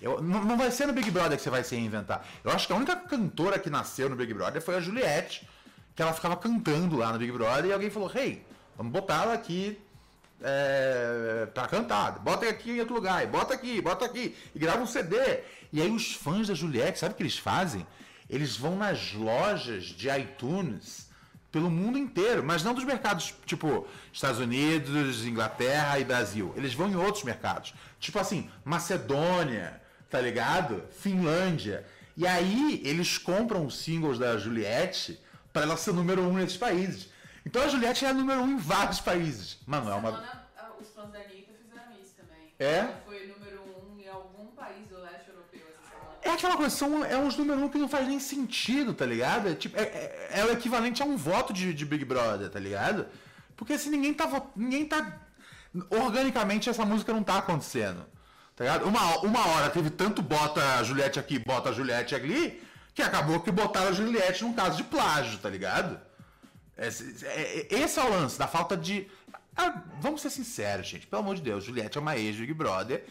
[0.00, 2.24] Eu, não, não vai ser no Big Brother que você vai se reinventar.
[2.44, 5.48] Eu acho que a única cantora que nasceu no Big Brother foi a Juliette,
[5.94, 8.44] que ela ficava cantando lá no Big Brother e alguém falou, hey,
[8.76, 9.78] vamos botar ela aqui
[10.42, 12.18] é, pra cantar.
[12.20, 15.16] Bota aqui em outro lugar, e bota aqui, bota aqui, e grava um CD.
[15.72, 17.86] E aí os fãs da Juliette, sabe o que eles fazem?
[18.30, 21.07] Eles vão nas lojas de iTunes
[21.50, 26.52] pelo mundo inteiro, mas não dos mercados tipo Estados Unidos, Inglaterra e Brasil.
[26.56, 29.80] Eles vão em outros mercados, tipo assim, Macedônia,
[30.10, 30.82] tá ligado?
[30.90, 31.86] Finlândia.
[32.16, 35.20] E aí eles compram os singles da Juliette
[35.52, 37.08] para ela ser número um nesses países.
[37.46, 39.58] Então a Juliette é a número um em vários países.
[39.66, 40.10] Mano, é uma.
[40.10, 42.52] Semana, ah, os fãs da Anitta fizeram isso também.
[42.58, 42.78] É?
[42.78, 43.37] Ela foi número
[46.28, 49.48] É aquela coisa, são, é uns números um que não faz nem sentido, tá ligado?
[49.48, 52.58] É, tipo, é, é- é o equivalente a um voto de, de Big Brother, tá
[52.60, 53.06] ligado?
[53.56, 54.30] Porque assim, ninguém tá.
[54.54, 55.20] Ninguém tá.
[55.90, 58.04] Organicamente essa música não tá acontecendo.
[58.56, 58.86] Tá ligado?
[58.86, 62.62] Uma, uma hora teve tanto bota a Juliette aqui, bota a Juliette ali,
[62.94, 66.00] que acabou que botaram a Juliette num caso de plágio, tá ligado?
[66.76, 69.06] Esse, é- é- esse é o lance, da falta de.
[69.56, 71.06] Ah, vamos ser sinceros, gente.
[71.06, 73.04] Pelo amor de Deus, Juliette é uma ex-Big Brother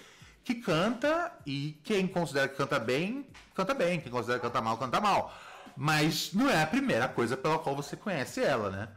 [0.48, 4.00] que canta e quem considera que canta bem, canta bem.
[4.00, 5.38] Quem considera que canta mal, canta mal.
[5.76, 8.88] Mas não é a primeira coisa pela qual você conhece ela, né?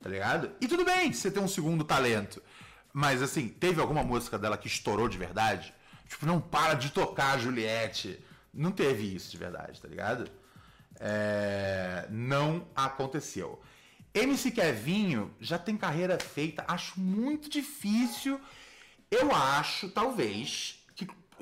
[0.00, 0.52] Tá ligado?
[0.60, 2.40] E tudo bem, você tem um segundo talento.
[2.92, 5.74] Mas assim, teve alguma música dela que estourou de verdade?
[6.08, 8.24] Tipo, não para de tocar Juliette.
[8.54, 10.30] Não teve isso de verdade, tá ligado?
[11.00, 13.60] É, não aconteceu.
[14.14, 18.40] MC Kevinho já tem carreira feita, acho muito difícil.
[19.10, 20.81] Eu acho, talvez,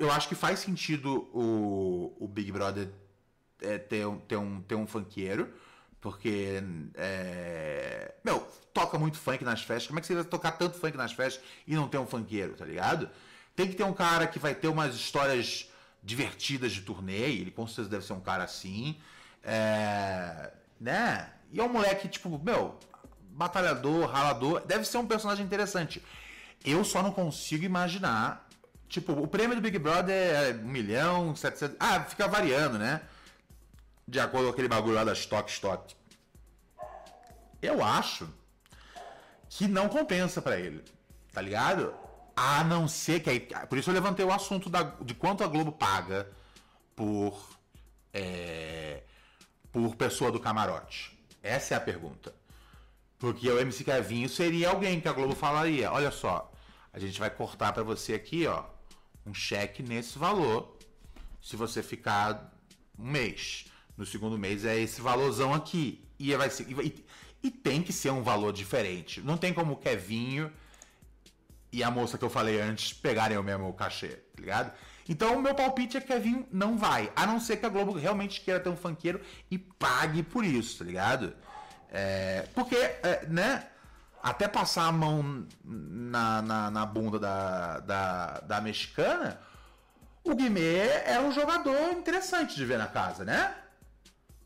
[0.03, 2.89] eu acho que faz sentido o, o Big Brother
[3.61, 5.51] é, ter, um- ter, um, ter um funkeiro,
[5.99, 6.61] Porque,
[6.95, 8.39] é, meu,
[8.73, 9.87] toca muito funk nas festas.
[9.87, 12.53] Como é que você vai tocar tanto funk nas festas e não ter um funkeiro,
[12.55, 13.07] tá ligado?
[13.55, 15.69] Tem que ter um cara que vai ter umas histórias
[16.03, 17.19] divertidas de turnê.
[17.41, 18.99] Ele com certeza deve ser um cara assim.
[19.43, 21.29] É, né?
[21.51, 22.79] E é um moleque, tipo, meu,
[23.31, 24.61] batalhador, ralador.
[24.65, 26.01] Deve ser um personagem interessante.
[26.65, 28.47] Eu só não consigo imaginar.
[28.91, 31.77] Tipo, o prêmio do Big Brother é 1 milhão, 700.
[31.79, 33.01] Ah, fica variando, né?
[34.05, 35.95] De acordo com aquele bagulho lá da Stock Stock.
[37.61, 38.27] Eu acho
[39.47, 40.83] que não compensa pra ele.
[41.31, 41.93] Tá ligado?
[42.35, 43.39] A não ser que aí.
[43.69, 46.29] Por isso eu levantei o assunto da, de quanto a Globo paga
[46.93, 47.57] por.
[48.13, 49.03] é,
[49.71, 51.17] por pessoa do camarote.
[51.41, 52.35] Essa é a pergunta.
[53.17, 56.51] Porque o MC Kevinho seria alguém que a Globo falaria: olha só,
[56.91, 58.65] a gente vai cortar pra você aqui, ó,
[59.25, 60.77] um cheque nesse valor.
[61.41, 62.53] Se você ficar
[62.97, 63.65] um mês.
[63.97, 66.07] No segundo mês é esse valorzão aqui.
[66.19, 66.67] E vai ser.
[66.69, 67.05] E,
[67.43, 69.21] e tem que ser um valor diferente.
[69.21, 70.51] Não tem como o Kevinho
[71.71, 74.71] e a moça que eu falei antes pegarem o mesmo cachê, tá ligado?
[75.07, 77.93] Então o meu palpite é que Kevin não vai, a não ser que a Globo
[77.93, 81.33] realmente queira ter um funkeiro e pague por isso, tá ligado?
[81.89, 83.67] É, porque, é, né,
[84.21, 89.39] até passar a mão na, na, na bunda da, da, da mexicana,
[90.23, 93.55] o Guimê é um jogador interessante de ver na casa, né?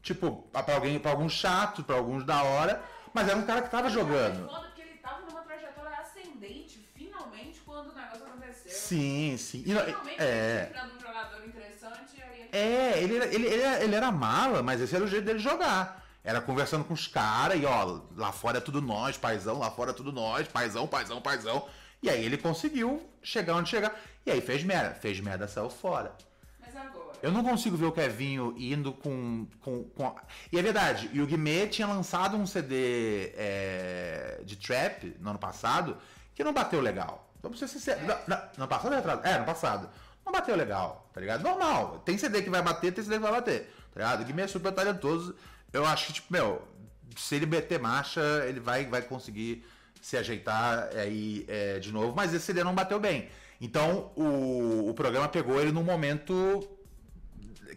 [0.02, 2.82] Tipo, pra alguém, pra alguns chato, pra alguns da hora,
[3.14, 4.50] mas era um cara que tava jogando.
[4.78, 8.72] É ele tava numa trajetória ascendente, finalmente, quando o negócio aconteceu.
[8.72, 9.60] Sim, sim.
[9.60, 10.72] E Finalmente é.
[10.74, 12.50] ele um jogador interessante ele...
[12.54, 15.40] É, ele, era- ele, ele, era- ele era mala, mas esse era o jeito dele
[15.40, 16.05] jogar.
[16.26, 19.92] Era conversando com os caras e ó, lá fora é tudo nós, paizão, lá fora
[19.92, 21.68] é tudo nós, paizão, paizão, paizão.
[22.02, 23.96] E aí ele conseguiu chegar onde chegar.
[24.26, 24.96] E aí fez merda.
[24.96, 26.12] Fez merda, saiu fora.
[26.60, 27.06] Mas agora...
[27.22, 29.48] Eu não consigo ver o Kevinho indo com.
[29.62, 30.16] com, com a-
[30.52, 35.40] E é verdade, e o Guimê tinha lançado um CD é, de trap no ano
[35.40, 35.96] passado
[36.34, 37.32] que não bateu legal.
[37.42, 38.04] Vamos ser sinceros.
[38.04, 39.28] Não, não, no passado ou retrasado?
[39.28, 39.90] É, no passado.
[40.26, 41.44] Não bateu legal, tá ligado?
[41.44, 42.00] Normal.
[42.04, 44.22] Tem CD que vai bater, tem CD que vai bater, tá ligado?
[44.22, 45.36] O Guimê é super talentoso.
[45.74, 46.62] Eu acho que, tipo, meu,
[47.18, 49.66] se ele meter marcha, ele vai, vai conseguir
[50.02, 52.14] se ajeitar aí é, de novo.
[52.16, 53.30] Mas esse CD não bateu bem.
[53.60, 56.68] Então o, o programa pegou ele num momento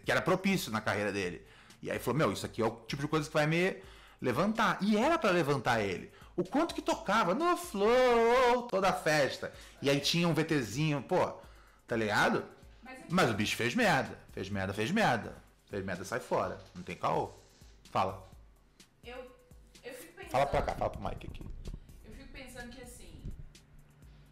[0.05, 1.41] que era propício na carreira dele.
[1.81, 3.77] E aí falou: Meu, isso aqui é o tipo de coisa que vai me
[4.21, 4.77] levantar.
[4.81, 6.11] E era pra levantar ele.
[6.35, 9.51] O quanto que tocava no flow, toda a festa.
[9.81, 11.33] E aí tinha um VTzinho, pô,
[11.87, 12.45] tá ligado?
[12.83, 14.17] Mas é- Mas o bicho fez merda.
[14.31, 15.35] Fez merda, fez merda.
[15.69, 16.57] Fez merda, sai fora.
[16.75, 17.31] Não tem caô.
[17.91, 18.29] Fala.
[19.03, 19.17] Eu,
[19.83, 20.31] eu fico pensando...
[20.31, 21.43] Fala pra cá, fala pro Mike aqui.
[22.05, 23.33] Eu fico pensando que assim.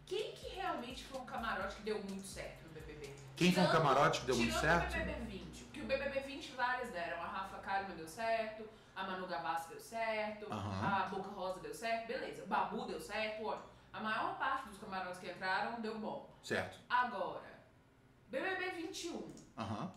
[0.06, 3.12] Quem que realmente foi um camarote que deu muito certo no BBB?
[3.36, 4.90] Quem foi um camarote que deu muito certo?
[4.90, 5.64] Tirando o BBB 20.
[5.64, 7.22] Porque o BBB 20 várias deram.
[7.22, 10.96] A Rafa Kalimann deu certo, a Manu Gavassi deu certo, Aham.
[11.04, 12.44] a Boca Rosa deu certo, beleza.
[12.44, 13.68] O Babu deu certo, ótimo.
[13.92, 16.30] A maior parte dos camarotes que entraram deu bom.
[16.42, 16.78] Certo.
[16.88, 17.58] Agora,
[18.28, 19.34] BBB 21.
[19.56, 19.92] Aham.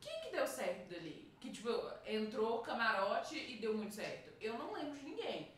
[0.00, 1.29] Quem que deu certo dali?
[1.40, 1.70] Que, tipo,
[2.06, 4.30] entrou camarote e deu muito certo?
[4.40, 5.50] Eu não lembro de ninguém.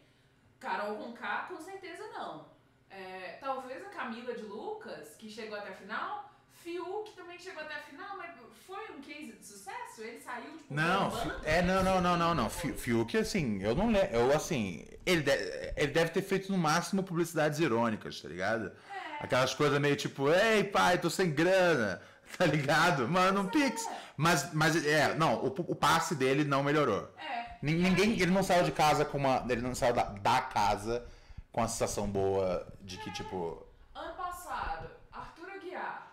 [0.60, 2.46] Carol com K, com certeza não.
[2.88, 6.30] É, talvez a Camila de Lucas, que chegou até a final.
[6.62, 8.30] Fiuk também chegou até a final, mas
[8.64, 10.02] foi um case de sucesso?
[10.02, 11.40] Ele saiu, tipo, Não, bombando?
[11.44, 12.48] É, não, não, não, não, não.
[12.50, 14.14] Fi- Fiuk, assim, eu não lembro.
[14.14, 18.70] Eu, assim, ele, de- ele deve ter feito no máximo publicidades irônicas, tá ligado?
[19.18, 22.00] Aquelas coisas meio tipo, ei, pai, tô sem grana,
[22.38, 23.08] tá ligado?
[23.08, 23.84] Manda um pix.
[24.22, 27.12] Mas, mas, é, não, o, o passe dele não melhorou.
[27.18, 27.56] É.
[27.60, 29.44] Nin- Ninguém, ele não saiu de casa com uma.
[29.48, 31.04] Ele não saiu da, da casa
[31.50, 33.66] com a sensação boa de que, tipo.
[33.92, 36.12] Ano passado, Arthur Aguiar.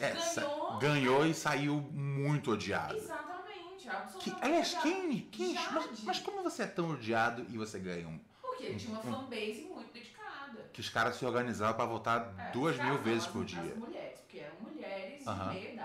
[0.00, 0.78] é, Ganhou.
[0.78, 2.96] ganhou e saiu muito odiado.
[2.96, 4.44] Exatamente, Que, absolutamente.
[4.46, 4.88] aliás, odiado.
[4.88, 5.20] quem.
[5.30, 8.18] quem mas, mas como você é tão odiado e você ganha um.
[8.40, 10.70] Porque ele tinha uma fanbase muito dedicada.
[10.72, 13.60] Que os caras se organizaram pra votar É, duas mil vezes por dia.
[13.60, 15.79] As mulheres, porque eram mulheres de meia idade.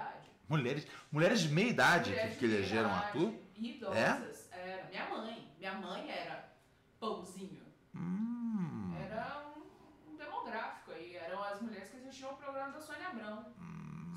[0.47, 3.33] Mulheres, mulheres de meia idade Mulheres que, que elegeram idade, Arthur?
[3.57, 4.49] Idosas.
[4.51, 4.87] Era.
[4.89, 5.51] Minha mãe.
[5.57, 6.53] Minha mãe era
[6.99, 7.63] pãozinho.
[7.95, 8.93] Hum.
[8.99, 11.15] Era um, um demográfico aí.
[11.15, 13.45] Eram as mulheres que assistiam o programa da Sônia Abrão.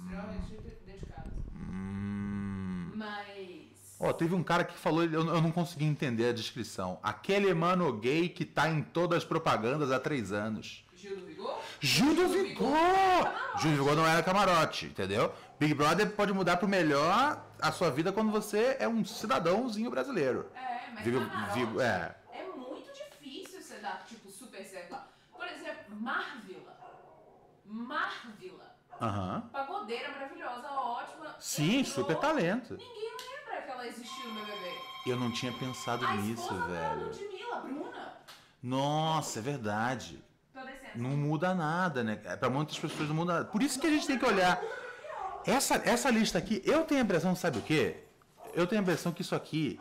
[0.04, 1.32] Extremamente de- dedicadas.
[1.54, 2.92] Hum.
[2.94, 3.96] Mas.
[4.00, 7.00] Ó, teve um cara que falou, eu, eu não consegui entender a descrição.
[7.02, 10.84] Aquele mano gay que tá em todas as propagandas há três anos.
[11.80, 12.76] Gil do Vigor?
[13.60, 13.96] Gil do Vigor!
[13.96, 15.32] Não era camarote, entendeu?
[15.58, 20.50] Big Brother pode mudar pro melhor a sua vida quando você é um cidadãozinho brasileiro.
[20.54, 22.16] É, mas Vigo- camarote Vigo- é.
[22.32, 25.06] é muito difícil você dar, tipo, super certo lá.
[25.32, 26.76] Por exemplo, Marvila.
[27.64, 28.74] Marvila.
[29.00, 29.48] Aham.
[29.52, 31.36] Pagodeira maravilhosa, ótima.
[31.38, 32.72] Sim, entrou, super talento.
[32.76, 33.12] Ninguém
[33.46, 34.74] lembra que ela existiu no BBB.
[35.06, 37.06] Eu não tinha pensado A nisso, velho.
[37.06, 38.12] Ludmilla, Bruna.
[38.62, 40.22] Nossa, é verdade.
[40.94, 42.16] Não muda nada, né?
[42.16, 43.44] Pra muitas pessoas não muda nada.
[43.46, 44.60] Por isso que a gente tem que olhar.
[45.46, 47.96] Essa, essa lista aqui, eu tenho a impressão, sabe o quê?
[48.54, 49.80] Eu tenho a impressão que isso aqui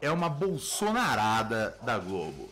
[0.00, 2.50] é uma bolsonarada da Globo.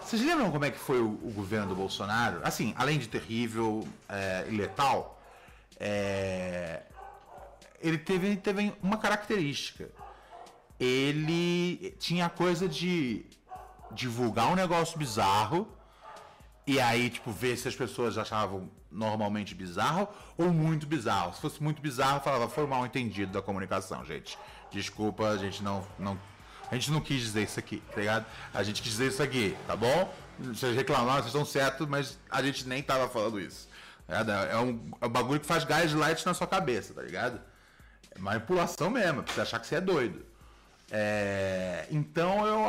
[0.00, 2.40] Vocês lembram como é que foi o, o governo do Bolsonaro?
[2.42, 5.20] Assim, além de terrível é, e letal,
[5.78, 6.82] é,
[7.80, 9.88] ele teve, teve uma característica.
[10.80, 13.26] Ele tinha a coisa de
[13.92, 15.68] divulgar um negócio bizarro
[16.68, 20.06] e aí, tipo, ver se as pessoas achavam normalmente bizarro
[20.36, 21.32] ou muito bizarro.
[21.34, 24.38] Se fosse muito bizarro, falava, foi mal entendido da comunicação, gente.
[24.70, 26.18] Desculpa, a gente não, não.
[26.70, 28.26] A gente não quis dizer isso aqui, tá ligado?
[28.52, 30.12] A gente quis dizer isso aqui, tá bom?
[30.38, 33.66] Vocês reclamaram, vocês estão certos, mas a gente nem tava falando isso.
[34.06, 34.50] tá ligado?
[34.50, 37.40] É um, é um bagulho que faz gaslight na sua cabeça, tá ligado?
[38.14, 40.22] É manipulação mesmo, pra você achar que você é doido.
[40.90, 42.66] É, então eu